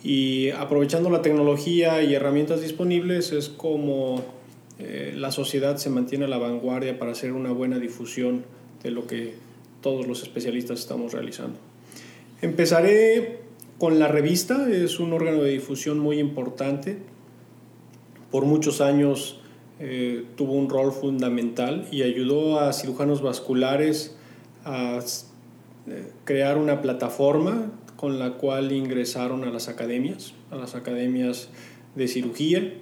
y 0.05 0.51
aprovechando 0.51 1.09
la 1.09 1.21
tecnología 1.21 2.01
y 2.01 2.15
herramientas 2.15 2.61
disponibles 2.61 3.33
es 3.33 3.49
como 3.49 4.23
eh, 4.79 5.11
la 5.17 5.31
sociedad 5.31 5.75
se 5.75 5.89
mantiene 5.89 6.23
a 6.23 6.27
la 6.29 6.37
vanguardia 6.37 6.97
para 6.97 7.11
hacer 7.11 7.33
una 7.33 7.51
buena 7.51 7.77
difusión 7.77 8.45
de 8.83 8.91
lo 8.91 9.05
que 9.05 9.33
todos 9.81 10.07
los 10.07 10.23
especialistas 10.23 10.79
estamos 10.79 11.11
realizando. 11.11 11.59
Empezaré 12.41 13.41
con 13.79 13.99
la 13.99 14.07
revista, 14.07 14.69
es 14.71 15.01
un 15.01 15.11
órgano 15.11 15.43
de 15.43 15.51
difusión 15.51 15.99
muy 15.99 16.19
importante. 16.19 16.99
Por 18.31 18.45
muchos 18.45 18.79
años 18.79 19.41
eh, 19.79 20.25
tuvo 20.35 20.53
un 20.53 20.69
rol 20.69 20.91
fundamental 20.91 21.87
y 21.91 22.01
ayudó 22.01 22.59
a 22.59 22.73
cirujanos 22.73 23.21
vasculares 23.21 24.15
a 24.65 24.99
eh, 25.87 26.11
crear 26.23 26.57
una 26.57 26.81
plataforma 26.81 27.71
con 27.95 28.17
la 28.17 28.33
cual 28.33 28.71
ingresaron 28.71 29.43
a 29.43 29.51
las 29.51 29.67
academias, 29.67 30.33
a 30.51 30.55
las 30.55 30.75
academias 30.75 31.49
de 31.95 32.07
cirugía, 32.07 32.73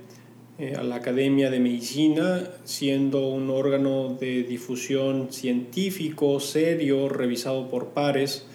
eh, 0.57 0.75
a 0.77 0.83
la 0.83 0.95
Academia 0.95 1.49
de 1.49 1.59
Medicina, 1.59 2.49
siendo 2.63 3.27
un 3.27 3.49
órgano 3.49 4.15
de 4.17 4.43
difusión 4.43 5.33
científico, 5.33 6.39
serio, 6.39 7.09
revisado 7.09 7.69
por 7.69 7.87
pares, 7.87 8.45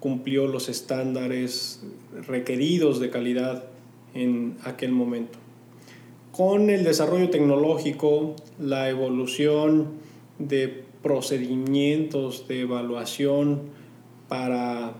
cumplió 0.00 0.46
los 0.46 0.70
estándares 0.70 1.82
requeridos 2.26 3.00
de 3.00 3.10
calidad 3.10 3.64
en 4.14 4.56
aquel 4.64 4.92
momento. 4.92 5.45
Con 6.36 6.68
el 6.68 6.84
desarrollo 6.84 7.30
tecnológico, 7.30 8.36
la 8.58 8.90
evolución 8.90 9.92
de 10.38 10.84
procedimientos 11.02 12.46
de 12.46 12.60
evaluación 12.60 13.62
para 14.28 14.96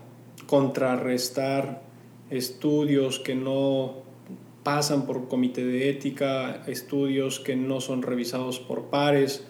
contrarrestar 0.47 1.83
estudios 2.31 3.19
que 3.19 3.35
no 3.35 3.97
pasan 4.63 5.05
por 5.05 5.27
comité 5.27 5.63
de 5.63 5.91
ética, 5.91 6.63
estudios 6.65 7.39
que 7.39 7.55
no 7.55 7.81
son 7.81 8.01
revisados 8.01 8.59
por 8.59 8.85
pares. 8.85 9.43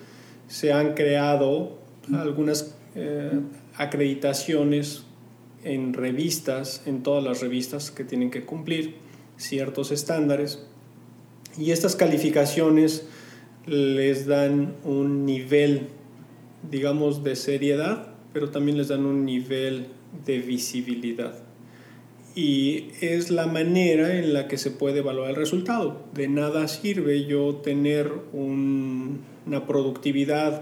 Se 0.50 0.73
han 0.73 0.93
creado 0.93 1.78
algunas 2.13 2.76
eh, 2.95 3.39
acreditaciones 3.78 5.04
en 5.63 5.93
revistas, 5.93 6.84
en 6.86 7.02
todas 7.02 7.23
las 7.23 7.39
revistas 7.39 7.91
que 7.91 8.04
tienen 8.04 8.30
que 8.30 8.43
cumplir 8.43 8.95
ciertos 9.38 9.91
estándares. 9.91 10.67
Y 11.57 11.71
estas 11.71 11.95
calificaciones 11.95 13.07
les 13.65 14.27
dan 14.27 14.75
un 14.83 15.25
nivel, 15.25 15.87
digamos, 16.69 17.23
de 17.23 17.35
seriedad, 17.35 18.13
pero 18.33 18.49
también 18.49 18.77
les 18.77 18.87
dan 18.87 19.05
un 19.05 19.25
nivel 19.25 19.87
de 20.25 20.39
visibilidad. 20.39 21.33
Y 22.35 22.89
es 23.01 23.31
la 23.31 23.47
manera 23.47 24.19
en 24.19 24.33
la 24.33 24.47
que 24.47 24.57
se 24.57 24.69
puede 24.69 24.99
evaluar 24.99 25.31
el 25.31 25.35
resultado. 25.35 26.03
De 26.13 26.27
nada 26.27 26.67
sirve 26.67 27.25
yo 27.25 27.55
tener 27.55 28.11
una 28.31 29.65
productividad 29.65 30.61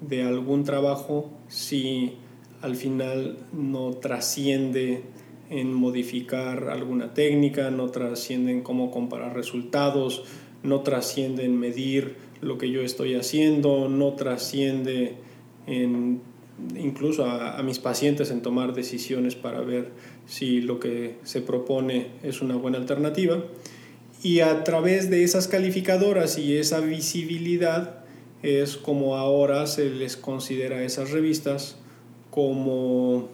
de 0.00 0.22
algún 0.22 0.64
trabajo 0.64 1.30
si 1.48 2.14
al 2.62 2.74
final 2.76 3.38
no 3.52 3.90
trasciende 3.92 5.02
en 5.50 5.74
modificar 5.74 6.70
alguna 6.70 7.12
técnica, 7.12 7.70
no 7.70 7.90
trasciende 7.90 8.52
en 8.52 8.62
cómo 8.62 8.90
comparar 8.90 9.34
resultados, 9.34 10.24
no 10.62 10.80
trasciende 10.80 11.44
en 11.44 11.58
medir 11.58 12.16
lo 12.40 12.56
que 12.56 12.70
yo 12.70 12.80
estoy 12.82 13.14
haciendo, 13.14 13.88
no 13.88 14.14
trasciende 14.14 15.16
en 15.66 16.22
incluso 16.76 17.24
a, 17.24 17.62
mis 17.62 17.78
pacientes 17.78 18.30
en 18.30 18.42
tomar 18.42 18.74
decisiones 18.74 19.34
para 19.34 19.60
ver 19.60 19.90
si 20.26 20.60
lo 20.60 20.78
que 20.78 21.16
se 21.22 21.40
propone 21.40 22.08
es 22.22 22.42
una 22.42 22.56
buena 22.56 22.78
alternativa. 22.78 23.42
Y 24.22 24.40
a 24.40 24.64
través 24.64 25.10
de 25.10 25.24
esas 25.24 25.48
calificadoras 25.48 26.38
y 26.38 26.56
esa 26.56 26.80
visibilidad 26.80 28.04
es 28.42 28.76
como 28.76 29.16
ahora 29.16 29.66
se 29.66 29.90
les 29.90 30.16
considera 30.16 30.76
a 30.76 30.82
esas 30.82 31.10
revistas 31.10 31.76
como 32.30 33.28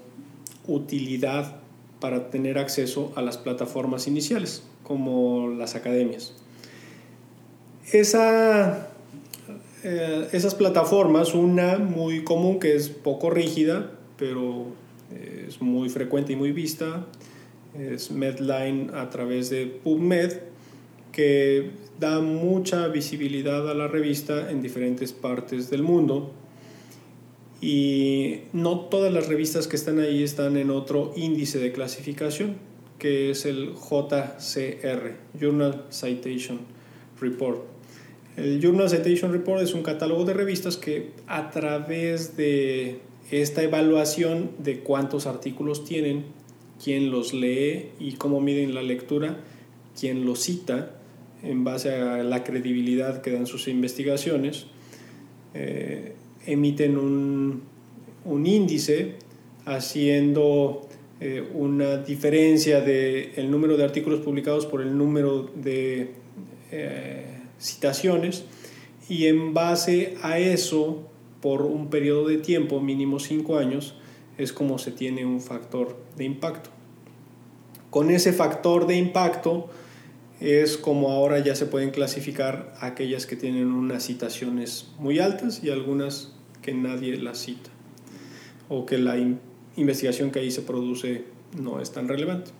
utilidad 0.66 1.61
para 2.06 2.30
tener 2.30 2.56
acceso 2.56 3.12
a 3.16 3.20
las 3.20 3.36
plataformas 3.36 4.06
iniciales, 4.06 4.62
como 4.84 5.48
las 5.48 5.74
academias. 5.74 6.34
Eh, 7.92 8.12
esas 10.30 10.54
plataformas, 10.54 11.34
una 11.34 11.78
muy 11.78 12.22
común 12.22 12.60
que 12.60 12.76
es 12.76 12.90
poco 12.90 13.28
rígida, 13.28 13.90
pero 14.16 14.66
es 15.48 15.60
muy 15.60 15.88
frecuente 15.88 16.34
y 16.34 16.36
muy 16.36 16.52
vista, 16.52 17.04
es 17.76 18.12
Medline 18.12 18.92
a 18.94 19.10
través 19.10 19.50
de 19.50 19.66
PubMed, 19.66 20.32
que 21.10 21.72
da 21.98 22.20
mucha 22.20 22.86
visibilidad 22.86 23.68
a 23.68 23.74
la 23.74 23.88
revista 23.88 24.48
en 24.52 24.62
diferentes 24.62 25.12
partes 25.12 25.70
del 25.70 25.82
mundo. 25.82 26.30
Y 27.60 28.40
no 28.52 28.80
todas 28.80 29.12
las 29.12 29.28
revistas 29.28 29.66
que 29.66 29.76
están 29.76 29.98
ahí 29.98 30.22
están 30.22 30.56
en 30.56 30.70
otro 30.70 31.12
índice 31.16 31.58
de 31.58 31.72
clasificación, 31.72 32.56
que 32.98 33.30
es 33.30 33.46
el 33.46 33.72
JCR, 33.74 35.16
Journal 35.38 35.84
Citation 35.90 36.60
Report. 37.20 37.64
El 38.36 38.60
Journal 38.60 38.90
Citation 38.90 39.32
Report 39.32 39.62
es 39.62 39.72
un 39.72 39.82
catálogo 39.82 40.24
de 40.24 40.34
revistas 40.34 40.76
que 40.76 41.12
a 41.26 41.50
través 41.50 42.36
de 42.36 43.00
esta 43.30 43.62
evaluación 43.62 44.50
de 44.58 44.80
cuántos 44.80 45.26
artículos 45.26 45.84
tienen, 45.84 46.26
quién 46.82 47.10
los 47.10 47.32
lee 47.32 47.90
y 47.98 48.12
cómo 48.12 48.40
miden 48.40 48.74
la 48.74 48.82
lectura, 48.82 49.40
quién 49.98 50.26
los 50.26 50.40
cita, 50.40 50.92
en 51.42 51.64
base 51.64 51.94
a 51.94 52.22
la 52.22 52.44
credibilidad 52.44 53.22
que 53.22 53.30
dan 53.30 53.46
sus 53.46 53.68
investigaciones, 53.68 54.66
eh, 55.54 56.14
emiten 56.46 56.96
un, 56.96 57.62
un, 58.24 58.46
índice 58.46 59.16
haciendo 59.64 60.88
eh, 61.20 61.48
una 61.54 61.98
diferencia 61.98 62.80
del 62.80 63.32
el 63.37 63.50
número 63.50 63.76
de 63.76 63.85
artículos 63.85 64.20
publicados 64.20 64.66
por 64.66 64.80
el 64.80 64.96
número 64.96 65.50
de 65.54 66.11
eh, 66.70 67.26
citaciones 67.59 68.44
y 69.09 69.26
en 69.26 69.54
base 69.54 70.16
a 70.22 70.38
eso, 70.38 71.09
por 71.40 71.62
un 71.62 71.88
periodo 71.90 72.28
de 72.28 72.38
tiempo, 72.38 72.80
mínimo 72.80 73.20
cinco 73.20 73.56
años, 73.56 73.94
es 74.37 74.52
como 74.52 74.78
se 74.78 74.90
tiene 74.90 75.24
un 75.24 75.40
factor 75.40 75.96
de 76.16 76.24
impacto. 76.24 76.70
Con 77.90 78.11
ese 78.11 78.32
factor 78.32 78.87
de 78.87 78.96
impacto, 78.96 79.70
es 80.40 80.76
como 80.76 81.12
ahora 81.12 81.38
ya 81.38 81.54
se 81.54 81.66
pueden 81.66 81.90
clasificar 81.90 82.74
aquellas 82.80 83.26
que 83.26 83.37
tienen 83.37 83.72
unas 83.72 84.04
citaciones 84.04 84.88
muy 84.98 85.18
altas 85.18 85.62
y 85.64 85.70
algunas 85.70 86.36
que 86.66 86.74
nadie 86.74 87.16
las 87.16 87.38
cita 87.38 87.70
o 88.68 88.85
que 88.85 88.98
la 88.98 89.16
investigación 89.76 90.33
que 90.33 90.40
ahí 90.40 90.50
se 90.50 90.62
produce 90.62 91.22
no 91.57 91.81
es 91.81 91.92
tan 91.92 92.09
relevante. 92.09 92.50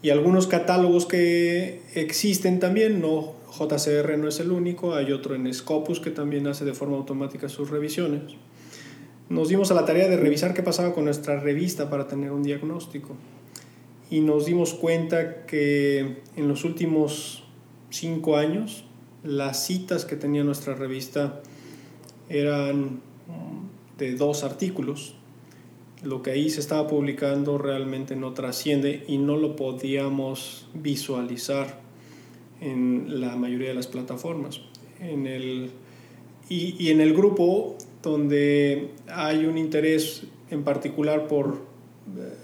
Y 0.00 0.08
algunos 0.08 0.46
catálogos 0.46 1.04
que 1.04 1.82
existen 1.94 2.60
también, 2.60 3.02
no 3.02 3.34
JCR 3.58 4.16
no 4.16 4.28
es 4.28 4.40
el 4.40 4.52
único, 4.52 4.94
hay 4.94 5.12
otro 5.12 5.34
en 5.34 5.52
Scopus 5.52 6.00
que 6.00 6.10
también 6.10 6.46
hace 6.46 6.64
de 6.64 6.72
forma 6.72 6.96
automática 6.96 7.50
sus 7.50 7.68
revisiones. 7.68 8.22
Nos 9.28 9.50
dimos 9.50 9.70
a 9.70 9.74
la 9.74 9.84
tarea 9.84 10.08
de 10.08 10.16
revisar 10.16 10.54
qué 10.54 10.62
pasaba 10.62 10.94
con 10.94 11.04
nuestra 11.04 11.38
revista 11.38 11.90
para 11.90 12.06
tener 12.06 12.32
un 12.32 12.42
diagnóstico 12.42 13.16
y 14.08 14.20
nos 14.20 14.46
dimos 14.46 14.72
cuenta 14.72 15.44
que 15.44 16.22
en 16.36 16.48
los 16.48 16.64
últimos 16.64 17.44
cinco 17.90 18.36
años 18.36 18.84
las 19.24 19.66
citas 19.66 20.06
que 20.06 20.16
tenía 20.16 20.44
nuestra 20.44 20.74
revista 20.74 21.42
eran 22.28 23.00
de 23.98 24.14
dos 24.14 24.44
artículos. 24.44 25.14
Lo 26.02 26.22
que 26.22 26.30
ahí 26.30 26.50
se 26.50 26.60
estaba 26.60 26.86
publicando 26.86 27.58
realmente 27.58 28.16
no 28.16 28.34
trasciende 28.34 29.04
y 29.08 29.18
no 29.18 29.36
lo 29.36 29.56
podíamos 29.56 30.68
visualizar 30.74 31.80
en 32.60 33.20
la 33.20 33.36
mayoría 33.36 33.68
de 33.68 33.74
las 33.74 33.86
plataformas. 33.86 34.60
En 35.00 35.26
el, 35.26 35.70
y, 36.48 36.76
y 36.78 36.90
en 36.90 37.00
el 37.00 37.14
grupo 37.14 37.76
donde 38.02 38.90
hay 39.08 39.46
un 39.46 39.58
interés 39.58 40.24
en 40.50 40.62
particular 40.62 41.26
por 41.26 41.54
eh, 42.16 42.34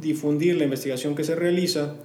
difundir 0.00 0.56
la 0.56 0.64
investigación 0.64 1.14
que 1.14 1.24
se 1.24 1.34
realiza, 1.34 1.96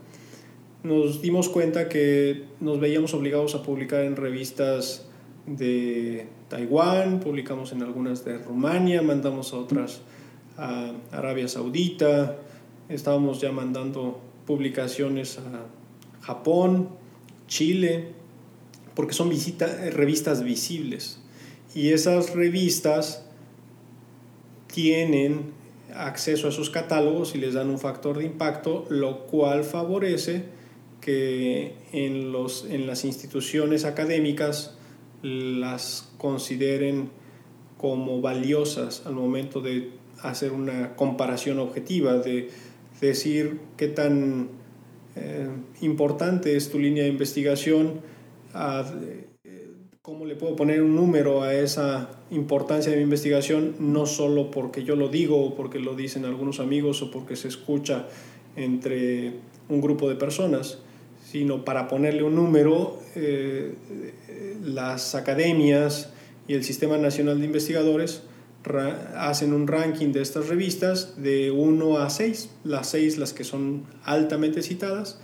nos 0.84 1.22
dimos 1.22 1.50
cuenta 1.50 1.90
que 1.90 2.44
nos 2.60 2.80
veíamos 2.80 3.14
obligados 3.14 3.56
a 3.56 3.64
publicar 3.64 4.04
en 4.04 4.16
revistas 4.16 5.08
de 5.46 6.28
Taiwán, 6.50 7.20
publicamos 7.20 7.72
en 7.72 7.82
algunas 7.84 8.24
de 8.26 8.38
Rumania, 8.38 9.02
mandamos 9.02 9.54
a 9.54 9.58
otras 9.58 10.02
a 10.58 10.92
Arabia 11.12 11.48
Saudita, 11.48 12.38
estábamos 12.90 13.42
ya 13.42 13.52
mandando 13.52 14.20
publicaciones 14.46 15.40
a 15.40 15.66
Japón, 16.22 16.90
Chile, 17.48 18.10
porque 18.96 19.14
son 19.14 19.32
revistas 19.92 20.44
visibles. 20.44 21.20
Y 21.74 21.90
esas 21.90 22.36
revistas 22.36 23.26
tienen 24.68 25.52
acceso 25.96 26.48
a 26.48 26.50
esos 26.50 26.70
catálogos 26.70 27.36
y 27.36 27.38
les 27.38 27.54
dan 27.54 27.70
un 27.70 27.80
factor 27.80 28.18
de 28.18 28.26
impacto, 28.26 28.86
lo 28.90 29.26
cual 29.26 29.64
favorece 29.64 30.44
que 31.00 31.76
en, 31.92 32.32
los, 32.32 32.66
en 32.66 32.88
las 32.88 33.06
instituciones 33.06 33.86
académicas 33.86 34.78
las 35.22 36.12
consideren 36.18 37.10
como 37.78 38.22
valiosas 38.22 39.06
al 39.06 39.14
momento 39.14 39.62
de 39.62 39.90
hacer 40.22 40.52
una 40.52 40.96
comparación 40.96 41.60
objetiva, 41.60 42.18
de 42.18 42.50
decir 43.00 43.60
qué 43.78 43.88
tan 43.88 44.50
eh, 45.16 45.50
importante 45.82 46.56
es 46.56 46.70
tu 46.70 46.80
línea 46.80 47.04
de 47.04 47.10
investigación, 47.10 48.02
cómo 50.02 50.26
le 50.26 50.36
puedo 50.36 50.56
poner 50.56 50.82
un 50.82 50.96
número 50.96 51.44
a 51.44 51.54
esa 51.54 52.10
importancia 52.32 52.92
de 52.92 52.98
mi 52.98 53.04
investigación, 53.04 53.76
no 53.80 54.06
solo 54.06 54.52
porque 54.52 54.84
yo 54.84 54.96
lo 54.96 55.10
digo 55.10 55.44
o 55.44 55.56
porque 55.56 55.80
lo 55.80 55.96
dicen 55.96 56.26
algunos 56.26 56.60
amigos 56.60 57.02
o 57.02 57.12
porque 57.12 57.36
se 57.36 57.48
escucha 57.48 58.08
entre 58.56 59.34
un 59.70 59.80
grupo 59.80 60.10
de 60.10 60.16
personas, 60.16 60.80
sino 61.30 61.66
para 61.66 61.88
ponerle 61.88 62.24
un 62.24 62.36
número, 62.36 63.00
eh, 63.16 63.74
las 64.64 65.16
academias 65.16 66.10
y 66.48 66.54
el 66.54 66.64
Sistema 66.64 66.98
Nacional 66.98 67.40
de 67.40 67.46
Investigadores 67.46 68.24
hacen 69.16 69.54
un 69.54 69.68
ranking 69.68 70.12
de 70.12 70.22
estas 70.22 70.48
revistas 70.48 71.22
de 71.22 71.52
1 71.52 71.98
a 71.98 72.10
6, 72.10 72.50
las 72.64 72.90
6 72.90 73.18
las 73.18 73.34
que 73.34 73.44
son 73.44 73.86
altamente 74.04 74.62
citadas 74.62 75.20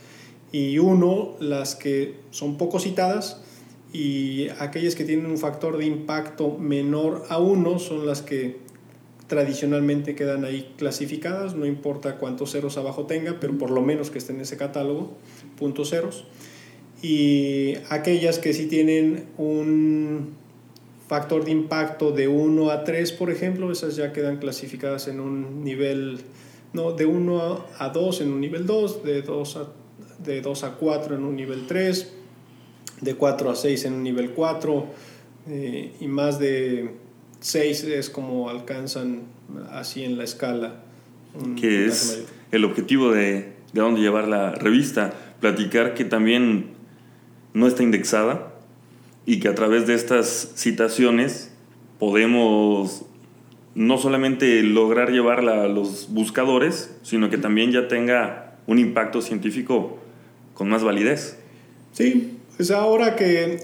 y 0.51 0.79
1 0.79 1.35
las 1.39 1.75
que 1.75 2.15
son 2.31 2.57
poco 2.57 2.79
citadas, 2.79 3.41
y 3.93 4.49
aquellas 4.59 4.95
que 4.95 5.05
tienen 5.05 5.25
un 5.27 5.37
factor 5.37 5.77
de 5.77 5.85
impacto 5.85 6.57
menor 6.57 7.25
a 7.29 7.37
1 7.37 7.79
son 7.79 8.05
las 8.05 8.21
que 8.21 8.57
tradicionalmente 9.27 10.15
quedan 10.15 10.45
ahí 10.45 10.73
clasificadas, 10.77 11.53
no 11.55 11.65
importa 11.65 12.17
cuántos 12.17 12.51
ceros 12.51 12.77
abajo 12.77 13.05
tenga, 13.05 13.39
pero 13.39 13.57
por 13.57 13.71
lo 13.71 13.81
menos 13.81 14.09
que 14.09 14.17
esté 14.17 14.33
en 14.33 14.41
ese 14.41 14.57
catálogo, 14.57 15.17
puntos 15.57 15.89
ceros. 15.89 16.25
Y 17.01 17.75
aquellas 17.89 18.39
que 18.39 18.53
sí 18.53 18.67
tienen 18.67 19.25
un 19.37 20.35
factor 21.07 21.45
de 21.45 21.51
impacto 21.51 22.11
de 22.11 22.27
1 22.27 22.71
a 22.71 22.83
3, 22.83 23.11
por 23.13 23.29
ejemplo, 23.29 23.71
esas 23.71 23.95
ya 23.95 24.13
quedan 24.13 24.37
clasificadas 24.37 25.07
en 25.07 25.19
un 25.19 25.63
nivel, 25.63 26.19
no, 26.73 26.93
de 26.93 27.05
1 27.05 27.65
a 27.77 27.89
2 27.89 28.21
en 28.21 28.31
un 28.31 28.41
nivel 28.41 28.65
2, 28.65 29.03
de 29.03 29.21
2 29.21 29.57
a, 29.57 29.67
de 30.23 30.41
2 30.41 30.63
a 30.63 30.71
4 30.75 31.15
en 31.15 31.23
un 31.23 31.35
nivel 31.35 31.67
3, 31.67 32.13
de 33.01 33.15
4 33.15 33.51
a 33.51 33.55
6 33.55 33.85
en 33.85 33.93
un 33.93 34.03
nivel 34.03 34.31
4 34.31 34.85
eh, 35.49 35.93
y 35.99 36.07
más 36.07 36.39
de 36.39 37.06
6 37.39 37.83
es 37.83 38.09
como 38.09 38.49
alcanzan 38.49 39.23
así 39.71 40.03
en 40.03 40.17
la 40.17 40.23
escala. 40.23 40.83
Que 41.59 41.85
es 41.85 42.25
el 42.51 42.65
objetivo 42.65 43.11
de, 43.11 43.53
de 43.73 43.81
dónde 43.81 44.01
llevar 44.01 44.27
la 44.27 44.51
revista, 44.51 45.13
platicar 45.39 45.93
que 45.93 46.03
también 46.03 46.71
no 47.53 47.67
está 47.67 47.83
indexada 47.83 48.53
y 49.25 49.39
que 49.39 49.47
a 49.47 49.55
través 49.55 49.85
de 49.85 49.93
estas 49.93 50.53
citaciones 50.55 51.51
podemos 51.99 53.05
no 53.75 53.97
solamente 53.99 54.63
lograr 54.63 55.11
llevarla 55.11 55.63
a 55.63 55.67
los 55.67 56.07
buscadores, 56.09 56.97
sino 57.03 57.29
que 57.29 57.37
también 57.37 57.71
ya 57.71 57.87
tenga 57.87 58.55
un 58.65 58.79
impacto 58.79 59.21
científico 59.21 59.99
con 60.53 60.69
más 60.69 60.83
validez. 60.83 61.37
Sí, 61.91 62.36
pues 62.57 62.71
ahora 62.71 63.15
que, 63.15 63.59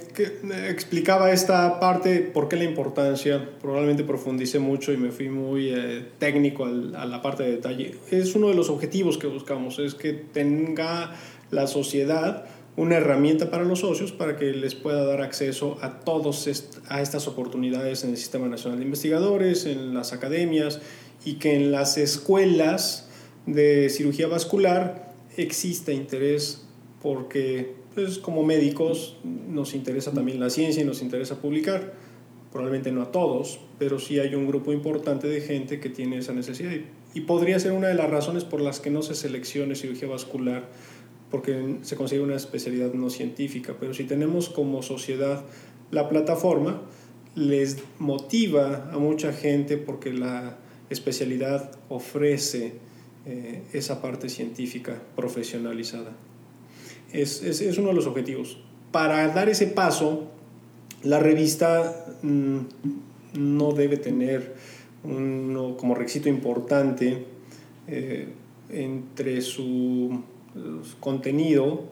explicaba 0.69 1.32
esta 1.32 1.79
parte, 1.79 2.19
por 2.19 2.47
qué 2.47 2.56
la 2.56 2.63
importancia, 2.63 3.49
probablemente 3.60 4.03
profundicé 4.03 4.60
mucho 4.60 4.93
y 4.93 4.97
me 4.97 5.12
fui 5.12 5.29
muy 5.29 5.69
eh, 5.69 6.06
técnico 6.19 6.65
a 6.65 7.06
la 7.06 7.21
parte 7.21 7.41
de 7.43 7.51
detalle. 7.51 7.95
Es 8.12 8.36
uno 8.36 8.49
de 8.49 8.53
los 8.53 8.69
objetivos 8.69 9.17
que 9.17 9.25
buscamos, 9.25 9.79
es 9.79 9.95
que 9.95 10.13
tenga 10.13 11.15
la 11.49 11.65
sociedad 11.65 12.45
una 12.75 12.95
herramienta 12.95 13.51
para 13.51 13.63
los 13.63 13.79
socios 13.79 14.12
para 14.12 14.36
que 14.36 14.51
les 14.51 14.75
pueda 14.75 15.06
dar 15.06 15.21
acceso 15.21 15.77
a 15.82 15.99
todos 15.99 16.49
a 16.88 17.01
estas 17.01 17.27
oportunidades 17.27 18.03
en 18.03 18.12
el 18.12 18.17
Sistema 18.17 18.47
Nacional 18.47 18.79
de 18.79 18.86
Investigadores, 18.86 19.65
en 19.65 19.93
las 19.93 20.13
academias 20.13 20.82
y 21.23 21.36
que 21.36 21.56
en 21.56 21.71
las 21.71 21.97
escuelas 21.97 23.10
de 23.45 23.89
cirugía 23.89 24.27
vascular 24.27 25.13
existe 25.38 25.93
interés 25.93 26.65
porque 27.01 27.75
pues, 27.93 28.17
como 28.17 28.43
médicos 28.43 29.17
nos 29.23 29.73
interesa 29.73 30.12
también 30.12 30.39
la 30.39 30.49
ciencia 30.49 30.82
y 30.82 30.86
nos 30.86 31.01
interesa 31.01 31.41
publicar. 31.41 31.93
Probablemente 32.51 32.91
no 32.91 33.01
a 33.01 33.12
todos, 33.12 33.60
pero 33.79 33.99
sí 33.99 34.19
hay 34.19 34.36
un 34.36 34.47
grupo 34.47 34.71
importante 34.71 35.27
de 35.27 35.41
gente 35.41 35.79
que 35.79 35.89
tiene 35.89 36.17
esa 36.17 36.34
necesidad. 36.34 36.71
Y 37.13 37.21
podría 37.21 37.60
ser 37.60 37.71
una 37.71 37.88
de 37.88 37.95
las 37.95 38.10
razones 38.10 38.43
por 38.43 38.62
las 38.62 38.79
que 38.79 38.89
no 38.89 39.01
se 39.01 39.15
seleccione 39.15 39.75
cirugía 39.75 40.08
vascular, 40.08 40.69
porque 41.32 41.77
se 41.82 41.95
consigue 41.95 42.21
una 42.21 42.36
especialidad 42.36 42.93
no 42.93 43.10
científica. 43.10 43.75
Pero 43.79 43.93
si 43.93 44.03
tenemos 44.03 44.49
como 44.49 44.84
sociedad 44.84 45.43
la 45.89 46.10
plataforma, 46.10 46.82
les 47.36 47.77
motiva 47.99 48.89
a 48.91 48.99
mucha 48.99 49.34
gente 49.34 49.77
porque 49.77 50.13
la 50.13 50.58
especialidad 50.89 51.71
ofrece 51.89 52.73
eh, 53.25 53.63
esa 53.73 54.01
parte 54.01 54.29
científica 54.29 55.01
profesionalizada. 55.15 56.13
Es, 57.13 57.43
es, 57.43 57.62
es, 57.62 57.78
uno 57.78 57.89
de 57.89 57.93
los 57.93 58.08
objetivos. 58.08 58.58
Para 58.91 59.28
dar 59.30 59.49
ese 59.49 59.67
paso, 59.67 60.28
la 61.04 61.19
revista 61.19 62.06
mm, 62.21 62.58
no 63.36 63.71
debe 63.71 63.97
tener 63.97 64.56
uno, 65.04 65.78
como 65.78 65.95
requisito 65.95 66.30
importante 66.30 67.26
eh, 67.88 68.28
entre 68.69 69.41
su, 69.41 70.21
su 70.54 70.99
contenido 70.99 71.84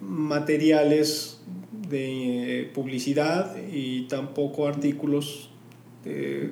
materiales 0.00 1.40
de 1.88 2.70
publicidad 2.74 3.56
y 3.72 4.02
tampoco 4.08 4.66
artículos 4.66 5.50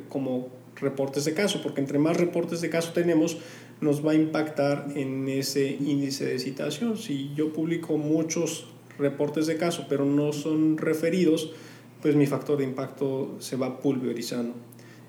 como 0.08 0.48
reportes 0.76 1.24
de 1.24 1.34
caso, 1.34 1.60
porque 1.62 1.80
entre 1.80 1.98
más 1.98 2.16
reportes 2.16 2.60
de 2.60 2.70
caso 2.70 2.92
tenemos, 2.92 3.38
nos 3.82 4.06
va 4.06 4.12
a 4.12 4.14
impactar 4.14 4.86
en 4.94 5.28
ese 5.28 5.76
índice 5.78 6.24
de 6.24 6.38
citación. 6.38 6.96
Si 6.96 7.32
yo 7.34 7.52
publico 7.52 7.98
muchos 7.98 8.68
reportes 8.98 9.46
de 9.46 9.56
caso, 9.56 9.86
pero 9.88 10.04
no 10.04 10.32
son 10.32 10.78
referidos, 10.78 11.52
pues 12.00 12.14
mi 12.14 12.26
factor 12.26 12.58
de 12.58 12.64
impacto 12.64 13.36
se 13.40 13.56
va 13.56 13.80
pulverizando. 13.80 14.54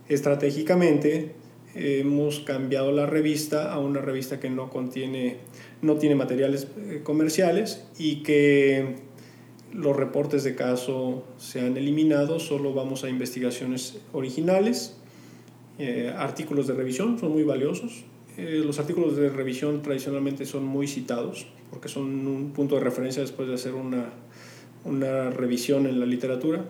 Estratégicamente 0.09 1.33
hemos 1.75 2.39
cambiado 2.39 2.91
la 2.91 3.05
revista 3.05 3.71
a 3.71 3.79
una 3.79 4.01
revista 4.01 4.39
que 4.39 4.49
no 4.49 4.69
contiene, 4.69 5.37
no 5.81 5.95
tiene 5.95 6.15
materiales 6.15 6.67
eh, 6.77 7.01
comerciales 7.03 7.85
y 7.97 8.23
que 8.23 8.95
los 9.71 9.95
reportes 9.95 10.43
de 10.43 10.55
caso 10.55 11.23
se 11.37 11.61
han 11.61 11.77
eliminado, 11.77 12.39
solo 12.39 12.73
vamos 12.73 13.03
a 13.03 13.09
investigaciones 13.09 13.99
originales, 14.13 14.97
eh, 15.79 16.13
artículos 16.15 16.67
de 16.67 16.73
revisión 16.73 17.19
son 17.19 17.31
muy 17.31 17.43
valiosos. 17.43 18.05
Eh, 18.37 18.61
los 18.65 18.79
artículos 18.79 19.15
de 19.15 19.29
revisión 19.29 19.81
tradicionalmente 19.81 20.45
son 20.45 20.65
muy 20.65 20.87
citados 20.87 21.45
porque 21.69 21.87
son 21.87 22.27
un 22.27 22.51
punto 22.51 22.75
de 22.75 22.81
referencia 22.81 23.21
después 23.21 23.47
de 23.47 23.55
hacer 23.55 23.73
una, 23.73 24.13
una 24.85 25.29
revisión 25.29 25.87
en 25.87 25.99
la 25.99 26.05
literatura. 26.05 26.65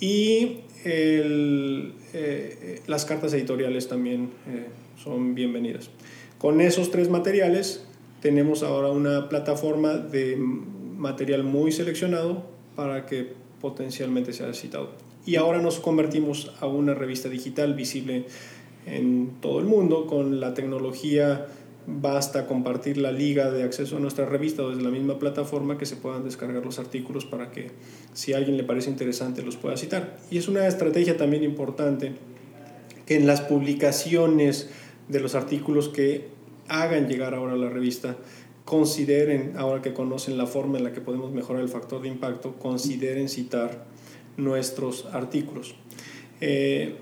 Y 0.00 0.60
eh, 0.84 1.92
las 2.86 3.04
cartas 3.04 3.32
editoriales 3.34 3.88
también 3.88 4.30
son 5.02 5.34
bienvenidas. 5.34 5.90
Con 6.38 6.60
esos 6.60 6.90
tres 6.90 7.10
materiales 7.10 7.84
tenemos 8.22 8.62
ahora 8.62 8.88
una 8.88 9.28
plataforma 9.28 9.94
de 9.94 10.36
material 10.36 11.42
muy 11.42 11.72
seleccionado 11.72 12.44
para 12.74 13.06
que 13.06 13.32
potencialmente 13.60 14.32
sea 14.32 14.52
citado. 14.54 14.90
Y 15.26 15.36
ahora 15.36 15.60
nos 15.60 15.78
convertimos 15.78 16.52
a 16.60 16.66
una 16.66 16.94
revista 16.94 17.28
digital 17.28 17.74
visible 17.74 18.24
en 18.96 19.32
todo 19.40 19.60
el 19.60 19.66
mundo. 19.66 20.06
Con 20.06 20.40
la 20.40 20.54
tecnología 20.54 21.46
basta 21.86 22.46
compartir 22.46 22.98
la 22.98 23.12
liga 23.12 23.50
de 23.50 23.62
acceso 23.62 23.96
a 23.96 24.00
nuestra 24.00 24.26
revista 24.26 24.62
desde 24.62 24.82
la 24.82 24.90
misma 24.90 25.18
plataforma 25.18 25.78
que 25.78 25.86
se 25.86 25.96
puedan 25.96 26.22
descargar 26.22 26.64
los 26.64 26.78
artículos 26.78 27.24
para 27.24 27.50
que 27.50 27.70
si 28.12 28.34
a 28.34 28.36
alguien 28.36 28.58
le 28.58 28.64
parece 28.64 28.90
interesante 28.90 29.42
los 29.42 29.56
pueda 29.56 29.76
citar. 29.76 30.18
Y 30.30 30.38
es 30.38 30.48
una 30.48 30.66
estrategia 30.66 31.16
también 31.16 31.44
importante 31.44 32.12
que 33.06 33.16
en 33.16 33.26
las 33.26 33.40
publicaciones 33.40 34.68
de 35.08 35.20
los 35.20 35.34
artículos 35.34 35.88
que 35.88 36.28
hagan 36.68 37.08
llegar 37.08 37.34
ahora 37.34 37.54
a 37.54 37.56
la 37.56 37.70
revista 37.70 38.16
consideren, 38.66 39.54
ahora 39.56 39.80
que 39.80 39.94
conocen 39.94 40.36
la 40.36 40.46
forma 40.46 40.76
en 40.76 40.84
la 40.84 40.92
que 40.92 41.00
podemos 41.00 41.32
mejorar 41.32 41.62
el 41.62 41.70
factor 41.70 42.02
de 42.02 42.08
impacto, 42.08 42.56
consideren 42.58 43.30
citar 43.30 43.86
nuestros 44.36 45.06
artículos. 45.06 45.74
Eh, 46.42 46.96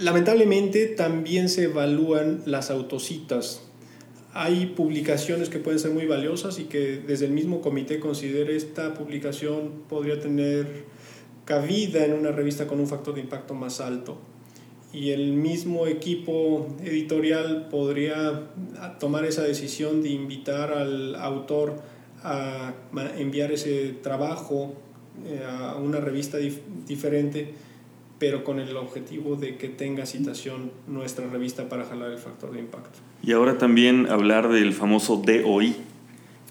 lamentablemente 0.00 0.86
también 0.86 1.48
se 1.48 1.64
evalúan 1.64 2.42
las 2.46 2.70
autocitas. 2.70 3.62
Hay 4.32 4.66
publicaciones 4.76 5.48
que 5.48 5.58
pueden 5.58 5.80
ser 5.80 5.90
muy 5.90 6.06
valiosas 6.06 6.58
y 6.58 6.64
que 6.64 6.98
desde 6.98 7.26
el 7.26 7.32
mismo 7.32 7.60
comité 7.60 7.98
considere 8.00 8.56
esta 8.56 8.94
publicación 8.94 9.82
podría 9.88 10.20
tener 10.20 10.84
cabida 11.44 12.04
en 12.04 12.14
una 12.14 12.30
revista 12.30 12.66
con 12.66 12.80
un 12.80 12.86
factor 12.86 13.14
de 13.14 13.20
impacto 13.20 13.54
más 13.54 13.80
alto 13.80 14.18
y 14.92 15.10
el 15.10 15.32
mismo 15.32 15.86
equipo 15.86 16.66
editorial 16.82 17.68
podría 17.70 18.48
tomar 18.98 19.24
esa 19.24 19.42
decisión 19.42 20.02
de 20.02 20.10
invitar 20.10 20.72
al 20.72 21.14
autor 21.14 21.76
a 22.22 22.74
enviar 23.16 23.52
ese 23.52 23.94
trabajo 24.02 24.74
eh, 25.24 25.42
a 25.48 25.76
una 25.76 26.00
revista 26.00 26.38
diferente, 26.86 27.54
pero 28.20 28.44
con 28.44 28.60
el 28.60 28.76
objetivo 28.76 29.34
de 29.34 29.56
que 29.56 29.68
tenga 29.68 30.04
citación 30.04 30.70
nuestra 30.86 31.26
revista 31.26 31.70
para 31.70 31.86
jalar 31.86 32.12
el 32.12 32.18
factor 32.18 32.52
de 32.52 32.60
impacto. 32.60 32.98
Y 33.22 33.32
ahora 33.32 33.56
también 33.56 34.06
hablar 34.10 34.50
del 34.50 34.74
famoso 34.74 35.16
DOI, 35.16 35.74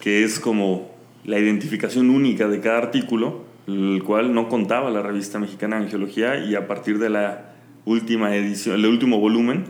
que 0.02 0.24
es 0.24 0.40
como 0.40 0.90
la 1.24 1.38
identificación 1.38 2.10
única 2.10 2.48
de 2.48 2.60
cada 2.60 2.80
artículo, 2.80 3.44
el 3.68 4.02
cual 4.04 4.34
no 4.34 4.50
contaba 4.50 4.90
la 4.90 5.04
revista 5.04 5.38
mexicana 5.38 5.80
de 5.80 5.88
geología 5.88 6.44
y 6.44 6.56
a 6.56 6.68
partir 6.68 6.98
de 6.98 7.12
la 7.12 7.54
última 7.86 8.36
edición, 8.36 8.76
el 8.76 8.88
último 8.88 9.20
volumen, 9.20 9.66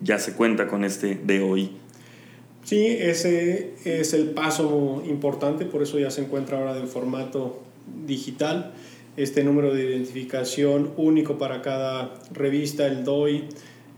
ya 0.00 0.18
se 0.18 0.32
cuenta 0.32 0.66
con 0.68 0.84
este 0.84 1.20
DOI. 1.22 1.70
Sí, 2.64 2.86
ese 2.86 3.74
es 3.84 4.14
el 4.14 4.30
paso 4.30 5.02
importante, 5.06 5.66
por 5.66 5.82
eso 5.82 5.98
ya 5.98 6.10
se 6.10 6.22
encuentra 6.22 6.58
ahora 6.58 6.78
en 6.78 6.88
formato 6.88 7.62
digital. 8.06 8.72
Este 9.16 9.42
número 9.42 9.72
de 9.72 9.82
identificación 9.82 10.92
único 10.98 11.38
para 11.38 11.62
cada 11.62 12.14
revista, 12.32 12.86
el 12.86 13.02
DOI, 13.02 13.44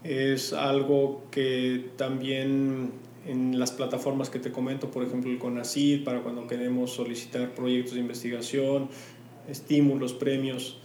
es 0.04 0.52
algo 0.52 1.24
que 1.32 1.86
también 1.96 2.92
en 3.26 3.58
las 3.58 3.72
plataformas 3.72 4.30
que 4.30 4.38
te 4.38 4.52
comento, 4.52 4.92
por 4.92 5.04
ejemplo 5.04 5.30
el 5.30 5.38
CONACYT, 5.38 6.04
para 6.04 6.22
cuando 6.22 6.46
queremos 6.46 6.92
solicitar 6.92 7.52
proyectos 7.52 7.94
de 7.94 8.00
investigación, 8.00 8.90
estímulos, 9.48 10.12
premios, 10.12 10.78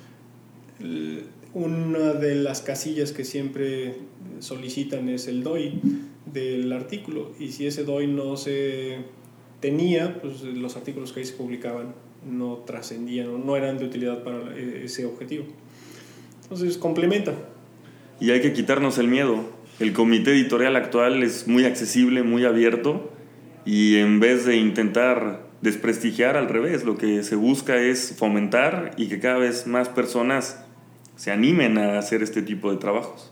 una 1.53 2.13
de 2.13 2.33
las 2.33 2.61
casillas 2.61 3.11
que 3.11 3.25
siempre 3.25 3.97
solicitan 4.39 5.09
es 5.09 5.27
el 5.27 5.43
DOI 5.43 5.79
del 6.25 6.73
artículo 6.73 7.33
y 7.39 7.49
si 7.49 7.67
ese 7.67 7.83
DOI 7.83 8.07
no 8.07 8.35
se 8.35 8.97
tenía, 9.59 10.19
pues 10.19 10.41
los 10.41 10.75
artículos 10.75 11.13
que 11.13 11.19
ahí 11.19 11.25
se 11.27 11.33
publicaban 11.33 11.93
no 12.29 12.57
trascendían, 12.65 13.45
no 13.45 13.55
eran 13.55 13.77
de 13.77 13.85
utilidad 13.85 14.23
para 14.23 14.55
ese 14.57 15.05
objetivo. 15.05 15.45
Entonces 16.43 16.77
complementa. 16.77 17.33
Y 18.19 18.31
hay 18.31 18.41
que 18.41 18.53
quitarnos 18.53 18.97
el 18.97 19.07
miedo. 19.07 19.37
El 19.79 19.93
comité 19.93 20.31
editorial 20.31 20.75
actual 20.75 21.23
es 21.23 21.47
muy 21.47 21.65
accesible, 21.65 22.23
muy 22.23 22.45
abierto 22.45 23.11
y 23.65 23.97
en 23.97 24.19
vez 24.19 24.45
de 24.45 24.57
intentar 24.57 25.43
desprestigiar 25.61 26.35
al 26.35 26.49
revés, 26.49 26.83
lo 26.83 26.97
que 26.97 27.23
se 27.23 27.35
busca 27.35 27.77
es 27.77 28.15
fomentar 28.17 28.91
y 28.97 29.07
que 29.07 29.19
cada 29.19 29.37
vez 29.37 29.65
más 29.65 29.87
personas 29.89 30.63
se 31.15 31.31
animen 31.31 31.77
a 31.77 31.97
hacer 31.97 32.21
este 32.21 32.41
tipo 32.41 32.71
de 32.71 32.77
trabajos? 32.77 33.31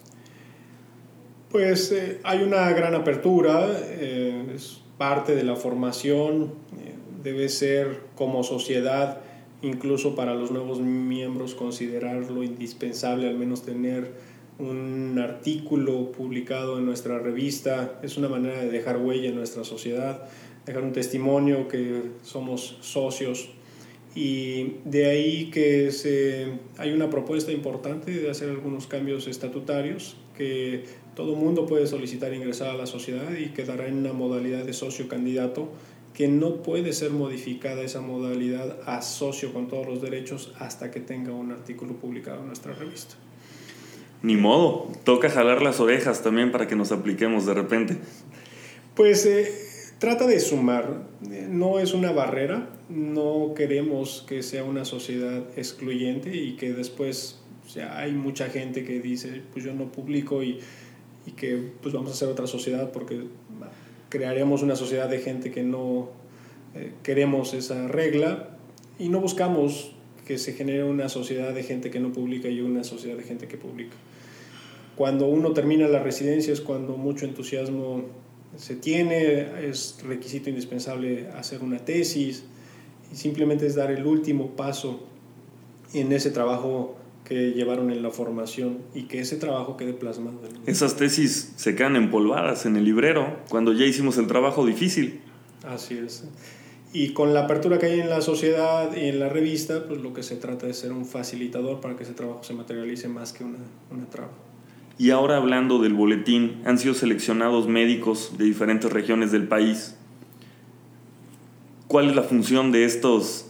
Pues 1.49 1.91
eh, 1.91 2.19
hay 2.23 2.43
una 2.43 2.71
gran 2.71 2.95
apertura, 2.95 3.67
eh, 3.81 4.45
es 4.55 4.81
parte 4.97 5.35
de 5.35 5.43
la 5.43 5.57
formación, 5.57 6.53
eh, 6.79 6.90
debe 7.23 7.49
ser 7.49 8.01
como 8.15 8.43
sociedad, 8.43 9.19
incluso 9.61 10.15
para 10.15 10.33
los 10.33 10.51
nuevos 10.51 10.79
miembros, 10.79 11.55
considerarlo 11.55 12.43
indispensable, 12.43 13.27
al 13.27 13.37
menos 13.37 13.63
tener 13.63 14.11
un 14.59 15.17
artículo 15.19 16.11
publicado 16.11 16.77
en 16.77 16.85
nuestra 16.85 17.19
revista, 17.19 17.99
es 18.03 18.17
una 18.17 18.29
manera 18.29 18.59
de 18.59 18.69
dejar 18.69 18.97
huella 18.97 19.29
en 19.29 19.35
nuestra 19.35 19.63
sociedad, 19.63 20.23
dejar 20.65 20.83
un 20.83 20.93
testimonio 20.93 21.67
que 21.67 22.03
somos 22.23 22.77
socios. 22.81 23.49
Y 24.13 24.75
de 24.83 25.05
ahí 25.05 25.49
que 25.51 25.91
se, 25.91 26.47
hay 26.77 26.91
una 26.91 27.09
propuesta 27.09 27.51
importante 27.53 28.11
de 28.11 28.29
hacer 28.29 28.49
algunos 28.49 28.85
cambios 28.85 29.27
estatutarios 29.27 30.17
que 30.37 30.83
todo 31.15 31.35
mundo 31.35 31.65
puede 31.65 31.87
solicitar 31.87 32.33
ingresar 32.33 32.69
a 32.69 32.73
la 32.73 32.87
sociedad 32.87 33.31
y 33.37 33.49
quedará 33.49 33.87
en 33.87 33.97
una 33.97 34.11
modalidad 34.11 34.65
de 34.65 34.73
socio 34.73 35.07
candidato 35.07 35.69
que 36.13 36.27
no 36.27 36.61
puede 36.61 36.93
ser 36.93 37.11
modificada 37.11 37.81
esa 37.81 38.01
modalidad 38.01 38.79
a 38.85 39.01
socio 39.01 39.53
con 39.53 39.67
todos 39.67 39.87
los 39.87 40.01
derechos 40.01 40.53
hasta 40.59 40.91
que 40.91 40.99
tenga 40.99 41.31
un 41.31 41.51
artículo 41.51 41.93
publicado 41.93 42.41
en 42.41 42.47
nuestra 42.47 42.73
revista. 42.73 43.15
Ni 44.23 44.35
modo, 44.35 44.91
toca 45.03 45.29
jalar 45.29 45.61
las 45.61 45.79
orejas 45.79 46.21
también 46.21 46.51
para 46.51 46.67
que 46.67 46.75
nos 46.75 46.91
apliquemos 46.91 47.45
de 47.45 47.53
repente. 47.53 47.97
Pues 48.93 49.25
eh, 49.25 49.51
trata 49.99 50.27
de 50.27 50.39
sumar, 50.39 51.07
no 51.49 51.79
es 51.79 51.93
una 51.93 52.11
barrera, 52.11 52.69
no 52.89 53.53
queremos 53.55 54.23
que 54.27 54.43
sea 54.43 54.63
una 54.63 54.85
sociedad 54.85 55.43
excluyente 55.55 56.35
y 56.35 56.55
que 56.55 56.73
después 56.73 57.41
o 57.65 57.69
sea, 57.69 57.97
hay 57.97 58.11
mucha 58.11 58.49
gente 58.49 58.83
que 58.83 58.99
dice, 58.99 59.41
pues 59.53 59.63
yo 59.63 59.73
no 59.73 59.91
publico 59.91 60.43
y, 60.43 60.59
y 61.25 61.31
que 61.31 61.71
pues 61.81 61.93
vamos 61.93 62.09
a 62.09 62.13
hacer 62.13 62.27
otra 62.27 62.45
sociedad 62.45 62.91
porque 62.91 63.21
crearemos 64.11 64.61
una 64.61 64.75
sociedad 64.75 65.09
de 65.09 65.19
gente 65.19 65.51
que 65.51 65.63
no 65.63 66.09
eh, 66.75 66.91
queremos 67.01 67.55
esa 67.55 67.87
regla 67.87 68.49
y 68.99 69.09
no 69.09 69.21
buscamos 69.21 69.93
que 70.27 70.37
se 70.37 70.53
genere 70.53 70.83
una 70.83 71.09
sociedad 71.09 71.53
de 71.53 71.63
gente 71.63 71.89
que 71.89 71.99
no 71.99 72.11
publica 72.11 72.49
y 72.49 72.61
una 72.61 72.83
sociedad 72.83 73.17
de 73.17 73.23
gente 73.23 73.47
que 73.47 73.57
publica. 73.57 73.95
Cuando 74.95 75.27
uno 75.27 75.53
termina 75.53 75.87
la 75.87 76.03
residencia 76.03 76.51
es 76.51 76.61
cuando 76.61 76.97
mucho 76.97 77.25
entusiasmo 77.25 78.03
se 78.57 78.75
tiene, 78.75 79.47
es 79.65 79.97
requisito 80.03 80.49
indispensable 80.49 81.29
hacer 81.29 81.63
una 81.63 81.79
tesis 81.79 82.43
y 83.11 83.15
simplemente 83.15 83.65
es 83.65 83.75
dar 83.75 83.91
el 83.91 84.05
último 84.05 84.49
paso 84.57 84.99
en 85.93 86.11
ese 86.11 86.31
trabajo 86.31 86.97
que 87.31 87.53
llevaron 87.53 87.91
en 87.91 88.03
la 88.03 88.09
formación 88.09 88.79
y 88.93 89.03
que 89.03 89.21
ese 89.21 89.37
trabajo 89.37 89.77
quede 89.77 89.93
plasmado. 89.93 90.37
Esas 90.65 90.97
tesis 90.97 91.53
se 91.55 91.77
quedan 91.77 91.95
empolvadas 91.95 92.65
en 92.65 92.75
el 92.75 92.83
librero 92.83 93.37
cuando 93.49 93.71
ya 93.71 93.85
hicimos 93.85 94.17
el 94.17 94.27
trabajo 94.27 94.65
difícil. 94.65 95.21
Así 95.65 95.97
es. 95.97 96.25
Y 96.91 97.13
con 97.13 97.33
la 97.33 97.45
apertura 97.45 97.79
que 97.79 97.85
hay 97.85 98.01
en 98.01 98.09
la 98.09 98.19
sociedad 98.19 98.93
y 98.97 99.05
en 99.07 99.21
la 99.21 99.29
revista, 99.29 99.87
pues 99.87 100.01
lo 100.01 100.13
que 100.13 100.23
se 100.23 100.35
trata 100.35 100.67
es 100.67 100.79
ser 100.79 100.91
un 100.91 101.05
facilitador 101.05 101.79
para 101.79 101.95
que 101.95 102.03
ese 102.03 102.11
trabajo 102.11 102.43
se 102.43 102.53
materialice 102.53 103.07
más 103.07 103.31
que 103.31 103.45
una, 103.45 103.59
una 103.91 104.09
traba. 104.09 104.33
Y 104.97 105.11
ahora 105.11 105.37
hablando 105.37 105.79
del 105.79 105.93
boletín, 105.93 106.61
han 106.65 106.79
sido 106.79 106.93
seleccionados 106.93 107.65
médicos 107.65 108.33
de 108.37 108.43
diferentes 108.43 108.91
regiones 108.91 109.31
del 109.31 109.47
país. 109.47 109.95
¿Cuál 111.87 112.09
es 112.09 112.15
la 112.17 112.23
función 112.23 112.73
de 112.73 112.83
estos 112.83 113.45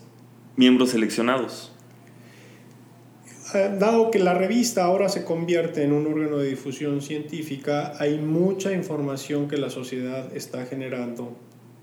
miembros 0.55 0.91
seleccionados? 0.91 1.70
Eh, 3.53 3.75
dado 3.77 4.11
que 4.11 4.19
la 4.19 4.33
revista 4.33 4.85
ahora 4.85 5.09
se 5.09 5.25
convierte 5.25 5.83
en 5.83 5.91
un 5.91 6.07
órgano 6.07 6.37
de 6.37 6.49
difusión 6.49 7.01
científica, 7.01 7.93
hay 7.99 8.17
mucha 8.17 8.71
información 8.71 9.47
que 9.47 9.57
la 9.57 9.69
sociedad 9.69 10.35
está 10.35 10.65
generando 10.65 11.35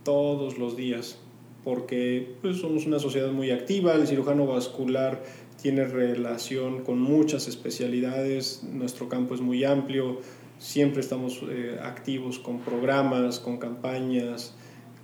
todos 0.02 0.57
los 0.57 0.76
días 0.76 1.18
porque 1.64 2.37
pues, 2.40 2.57
somos 2.57 2.87
una 2.87 2.98
sociedad 2.98 3.31
muy 3.31 3.50
activa, 3.50 3.94
el 3.94 4.07
cirujano 4.07 4.46
vascular 4.46 5.22
tiene 5.61 5.85
relación 5.85 6.83
con 6.83 6.98
muchas 6.98 7.46
especialidades, 7.48 8.62
nuestro 8.62 9.11
campo 9.11 9.35
es 9.35 9.42
muy 9.42 9.64
amplio, 9.64 10.20
siempre 10.59 11.00
estamos 11.00 11.42
eh, 11.50 11.78
activos 11.83 12.38
con 12.38 12.61
programas, 12.61 13.40
con 13.40 13.59
campañas, 13.59 14.54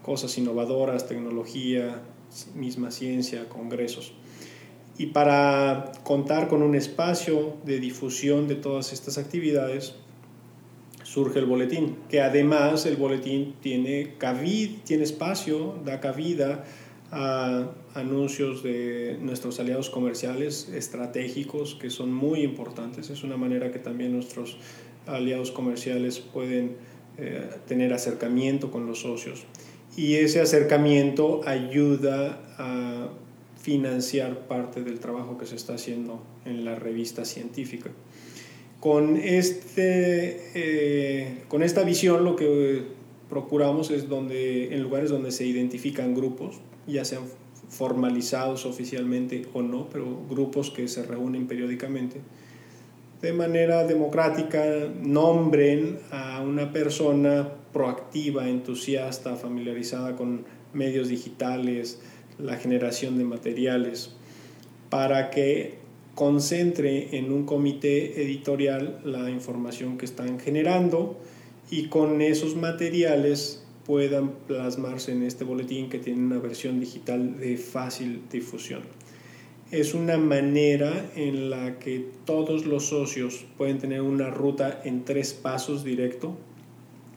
cosas 0.02 0.38
innovadoras, 0.38 1.06
tecnología, 1.06 2.00
misma 2.54 2.90
ciencia, 2.90 3.48
congresos. 3.48 4.14
Y 4.96 5.06
para 5.06 5.92
contar 6.04 6.48
con 6.48 6.62
un 6.62 6.74
espacio 6.74 7.54
de 7.64 7.80
difusión 7.80 8.46
de 8.46 8.54
todas 8.54 8.92
estas 8.92 9.18
actividades, 9.18 9.94
surge 11.02 11.38
el 11.38 11.46
boletín, 11.46 11.96
que 12.08 12.20
además 12.20 12.86
el 12.86 12.96
boletín 12.96 13.54
tiene, 13.60 14.14
cavid, 14.18 14.78
tiene 14.84 15.04
espacio, 15.04 15.74
da 15.84 16.00
cabida 16.00 16.64
a 17.10 17.70
anuncios 17.94 18.62
de 18.62 19.18
nuestros 19.20 19.60
aliados 19.60 19.90
comerciales 19.90 20.68
estratégicos 20.74 21.76
que 21.76 21.90
son 21.90 22.12
muy 22.12 22.42
importantes. 22.42 23.10
Es 23.10 23.22
una 23.22 23.36
manera 23.36 23.70
que 23.70 23.78
también 23.78 24.12
nuestros 24.12 24.56
aliados 25.06 25.52
comerciales 25.52 26.18
pueden 26.18 26.76
eh, 27.18 27.48
tener 27.68 27.92
acercamiento 27.92 28.70
con 28.70 28.86
los 28.86 29.00
socios. 29.00 29.44
Y 29.96 30.14
ese 30.14 30.40
acercamiento 30.40 31.42
ayuda 31.46 32.40
a 32.58 33.10
financiar 33.64 34.46
parte 34.46 34.84
del 34.84 35.00
trabajo 35.00 35.38
que 35.38 35.46
se 35.46 35.56
está 35.56 35.76
haciendo 35.76 36.22
en 36.44 36.66
la 36.66 36.74
revista 36.74 37.24
científica. 37.24 37.90
Con, 38.78 39.16
este, 39.16 40.50
eh, 40.54 41.44
con 41.48 41.62
esta 41.62 41.82
visión 41.82 42.24
lo 42.24 42.36
que 42.36 42.82
procuramos 43.30 43.90
es 43.90 44.06
donde, 44.06 44.74
en 44.74 44.82
lugares 44.82 45.08
donde 45.08 45.32
se 45.32 45.46
identifican 45.46 46.14
grupos, 46.14 46.60
ya 46.86 47.06
sean 47.06 47.22
formalizados 47.70 48.66
oficialmente 48.66 49.46
o 49.54 49.62
no, 49.62 49.88
pero 49.88 50.04
grupos 50.28 50.70
que 50.70 50.86
se 50.86 51.02
reúnen 51.02 51.46
periódicamente, 51.46 52.20
de 53.22 53.32
manera 53.32 53.86
democrática 53.86 54.62
nombren 55.02 56.00
a 56.10 56.42
una 56.42 56.70
persona 56.70 57.48
proactiva, 57.72 58.46
entusiasta, 58.46 59.36
familiarizada 59.36 60.16
con 60.16 60.44
medios 60.74 61.08
digitales, 61.08 62.00
la 62.38 62.56
generación 62.56 63.18
de 63.18 63.24
materiales, 63.24 64.10
para 64.90 65.30
que 65.30 65.74
concentre 66.14 67.16
en 67.16 67.32
un 67.32 67.44
comité 67.44 68.22
editorial 68.22 69.00
la 69.04 69.30
información 69.30 69.98
que 69.98 70.04
están 70.04 70.38
generando 70.38 71.18
y 71.70 71.88
con 71.88 72.20
esos 72.22 72.54
materiales 72.56 73.64
puedan 73.84 74.30
plasmarse 74.46 75.12
en 75.12 75.22
este 75.22 75.44
boletín 75.44 75.88
que 75.88 75.98
tiene 75.98 76.20
una 76.22 76.38
versión 76.38 76.80
digital 76.80 77.38
de 77.38 77.56
fácil 77.56 78.22
difusión. 78.30 78.82
Es 79.70 79.94
una 79.94 80.16
manera 80.16 81.10
en 81.16 81.50
la 81.50 81.78
que 81.78 82.06
todos 82.24 82.64
los 82.64 82.86
socios 82.86 83.44
pueden 83.58 83.78
tener 83.78 84.02
una 84.02 84.30
ruta 84.30 84.80
en 84.84 85.04
tres 85.04 85.32
pasos 85.32 85.84
directo 85.84 86.36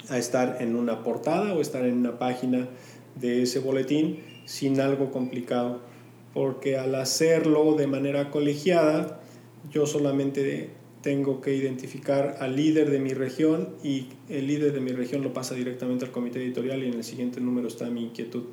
a 0.10 0.18
estar 0.18 0.58
en 0.60 0.76
una 0.76 1.04
portada 1.04 1.54
o 1.54 1.62
estar 1.62 1.86
en 1.86 1.98
una 1.98 2.18
página 2.18 2.68
de 3.16 3.44
ese 3.44 3.60
boletín 3.60 4.18
sin 4.48 4.80
algo 4.80 5.12
complicado 5.12 5.82
porque 6.34 6.78
al 6.78 6.94
hacerlo 6.94 7.74
de 7.74 7.88
manera 7.88 8.30
colegiada, 8.30 9.20
yo 9.72 9.88
solamente 9.88 10.70
tengo 11.02 11.42
que 11.42 11.56
identificar 11.56 12.38
al 12.40 12.56
líder 12.56 12.92
de 12.92 13.00
mi 13.00 13.14
región 13.16 13.70
y 13.84 14.10
el 14.30 14.46
líder 14.46 14.72
de 14.72 14.80
mi 14.80 14.92
región 14.92 15.24
lo 15.24 15.34
pasa 15.34 15.56
directamente 15.56 16.06
al 16.06 16.12
comité 16.12 16.40
editorial 16.40 16.84
y 16.84 16.90
en 16.90 16.94
el 16.94 17.04
siguiente 17.04 17.42
número 17.42 17.68
está 17.68 17.90
mi 17.90 18.04
inquietud, 18.04 18.44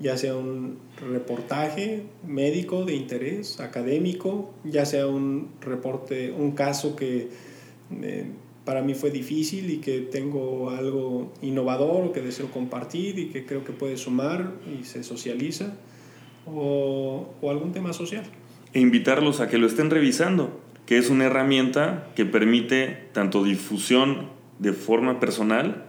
ya 0.00 0.16
sea 0.16 0.34
un 0.34 0.78
reportaje 0.98 2.04
médico 2.26 2.86
de 2.86 2.94
interés, 2.94 3.60
académico, 3.60 4.50
ya 4.64 4.86
sea 4.86 5.06
un 5.06 5.50
reporte, 5.60 6.32
un 6.32 6.52
caso 6.52 6.96
que 6.96 7.28
eh, 8.02 8.26
para 8.66 8.82
mí 8.82 8.94
fue 8.94 9.10
difícil 9.10 9.70
y 9.70 9.78
que 9.78 10.00
tengo 10.00 10.70
algo 10.70 11.32
innovador 11.40 12.12
que 12.12 12.20
deseo 12.20 12.50
compartir 12.50 13.16
y 13.18 13.26
que 13.28 13.46
creo 13.46 13.64
que 13.64 13.72
puede 13.72 13.96
sumar 13.96 14.54
y 14.68 14.84
se 14.84 15.04
socializa 15.04 15.72
o, 16.46 17.28
algún 17.48 17.72
tema 17.72 17.92
social. 17.92 18.24
E 18.74 18.80
invitarlos 18.80 19.40
a 19.40 19.48
que 19.48 19.56
lo 19.56 19.68
estén 19.68 19.88
revisando, 19.88 20.60
que 20.84 20.98
es 20.98 21.10
una 21.10 21.26
herramienta 21.26 22.08
que 22.16 22.26
permite 22.26 23.08
tanto 23.12 23.44
difusión 23.44 24.28
de 24.58 24.72
forma 24.72 25.20
personal, 25.20 25.84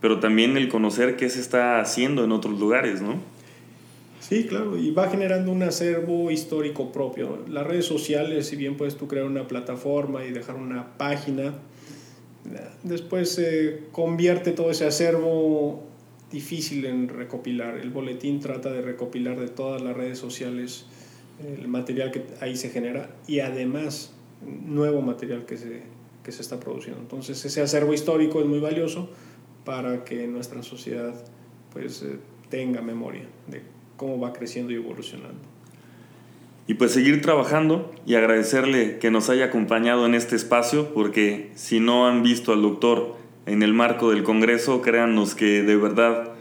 pero 0.00 0.18
también 0.18 0.56
el 0.56 0.68
conocer 0.68 1.16
qué 1.16 1.28
se 1.28 1.40
está 1.40 1.80
haciendo 1.80 2.24
en 2.24 2.32
otros 2.32 2.58
lugares, 2.58 3.02
¿no? 3.02 3.16
Sí, 4.20 4.46
claro, 4.46 4.78
y 4.78 4.90
va 4.90 5.10
generando 5.10 5.52
un 5.52 5.62
acervo 5.62 6.30
histórico 6.30 6.92
propio. 6.92 7.44
Las 7.48 7.66
redes 7.66 7.84
sociales, 7.84 8.46
si 8.46 8.56
bien 8.56 8.78
puedes 8.78 8.96
tú 8.96 9.06
crear 9.06 9.26
una 9.26 9.46
plataforma 9.46 10.24
y 10.24 10.32
dejar 10.32 10.56
una 10.56 10.96
página, 10.96 11.54
después 12.82 13.30
se 13.30 13.84
convierte 13.92 14.52
todo 14.52 14.70
ese 14.70 14.86
acervo 14.86 15.82
difícil 16.30 16.84
en 16.84 17.08
recopilar. 17.08 17.78
El 17.78 17.90
boletín 17.90 18.40
trata 18.40 18.70
de 18.70 18.82
recopilar 18.82 19.38
de 19.38 19.48
todas 19.48 19.82
las 19.82 19.96
redes 19.96 20.18
sociales 20.18 20.86
eh, 21.40 21.58
el 21.60 21.68
material 21.68 22.10
que 22.10 22.24
ahí 22.40 22.56
se 22.56 22.70
genera 22.70 23.10
y 23.26 23.40
además 23.40 24.12
nuevo 24.42 25.02
material 25.02 25.46
que 25.46 25.56
se, 25.56 25.82
que 26.22 26.32
se 26.32 26.42
está 26.42 26.58
produciendo. 26.60 27.00
Entonces 27.00 27.44
ese 27.44 27.62
acervo 27.62 27.94
histórico 27.94 28.40
es 28.40 28.46
muy 28.46 28.60
valioso 28.60 29.08
para 29.64 30.04
que 30.04 30.26
nuestra 30.26 30.62
sociedad 30.62 31.14
pues 31.72 32.02
eh, 32.02 32.18
tenga 32.48 32.82
memoria 32.82 33.24
de 33.48 33.62
cómo 33.96 34.18
va 34.18 34.32
creciendo 34.32 34.72
y 34.72 34.76
evolucionando. 34.76 35.40
Y 36.66 36.74
pues 36.74 36.92
seguir 36.92 37.22
trabajando 37.22 37.92
y 38.06 38.16
agradecerle 38.16 38.98
que 38.98 39.10
nos 39.10 39.30
haya 39.30 39.46
acompañado 39.46 40.04
en 40.04 40.14
este 40.14 40.34
espacio, 40.34 40.92
porque 40.92 41.50
si 41.54 41.78
no 41.78 42.08
han 42.08 42.22
visto 42.22 42.52
al 42.52 42.62
doctor 42.62 43.16
en 43.46 43.62
el 43.62 43.72
marco 43.72 44.10
del 44.10 44.24
Congreso. 44.24 44.82
Créannos 44.82 45.34
que 45.34 45.62
de 45.62 45.76
verdad 45.76 46.32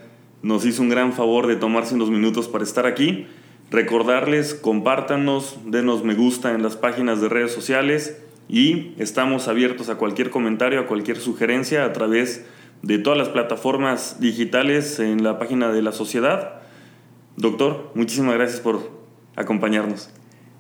nos 0.42 0.66
hizo 0.66 0.82
un 0.82 0.90
gran 0.90 1.14
favor 1.14 1.48
de 1.48 1.56
tomarse 1.56 1.96
unos 1.96 2.10
minutos 2.10 2.48
para 2.48 2.64
estar 2.64 2.86
aquí. 2.86 3.28
Recordarles, 3.72 4.54
compártanos, 4.54 5.60
denos 5.66 6.04
me 6.04 6.16
gusta 6.16 6.54
en 6.54 6.62
las 6.62 6.76
páginas 6.76 7.22
de 7.22 7.30
redes 7.30 7.52
sociales 7.52 8.22
y 8.48 8.94
estamos 9.00 9.48
abiertos 9.48 9.90
a 9.90 9.96
cualquier 9.96 10.30
comentario, 10.30 10.80
a 10.80 10.88
cualquier 10.88 11.18
sugerencia 11.18 11.86
a 11.86 11.94
través 11.94 12.46
de 12.84 13.00
todas 13.00 13.18
las 13.18 13.30
plataformas 13.30 14.20
digitales 14.20 15.00
en 15.00 15.24
la 15.24 15.40
página 15.40 15.72
de 15.72 15.82
la 15.82 15.92
sociedad. 15.92 16.62
Doctor, 17.38 17.92
muchísimas 17.96 18.36
gracias 18.36 18.60
por 18.60 19.05
acompañarnos. 19.36 20.10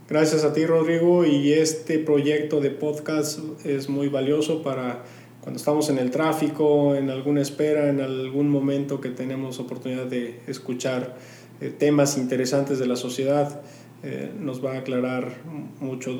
Gracias 0.07 0.43
a 0.43 0.53
ti, 0.53 0.65
Rodrigo, 0.65 1.25
y 1.25 1.53
este 1.53 1.97
proyecto 1.97 2.61
de 2.61 2.69
podcast 2.69 3.39
es 3.65 3.89
muy 3.89 4.07
valioso 4.07 4.61
para 4.61 5.03
cuando 5.41 5.57
estamos 5.57 5.89
en 5.89 5.97
el 5.97 6.11
tráfico, 6.11 6.95
en 6.95 7.09
alguna 7.09 7.41
espera, 7.41 7.89
en 7.89 8.01
algún 8.01 8.49
momento 8.49 9.01
que 9.01 9.09
tenemos 9.09 9.59
oportunidad 9.59 10.05
de 10.05 10.39
escuchar 10.47 11.17
eh, 11.61 11.69
temas 11.69 12.17
interesantes 12.17 12.79
de 12.79 12.87
la 12.87 12.95
sociedad, 12.95 13.61
eh, 14.03 14.31
nos 14.39 14.63
va 14.63 14.73
a 14.73 14.77
aclarar 14.79 15.37
mucho 15.79 16.13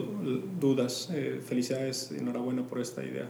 dudas. 0.60 1.12
felicidades, 1.48 2.12
enhorabuena 2.12 2.64
por 2.64 2.80
esta 2.80 3.04
idea. 3.04 3.30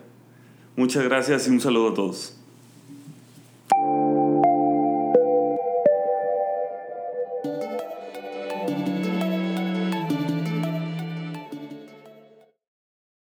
Muchas 0.77 1.03
gracias 1.03 1.47
y 1.47 1.51
un 1.51 1.61
saludo 1.61 1.89
a 1.89 1.93
todos. 1.93 2.37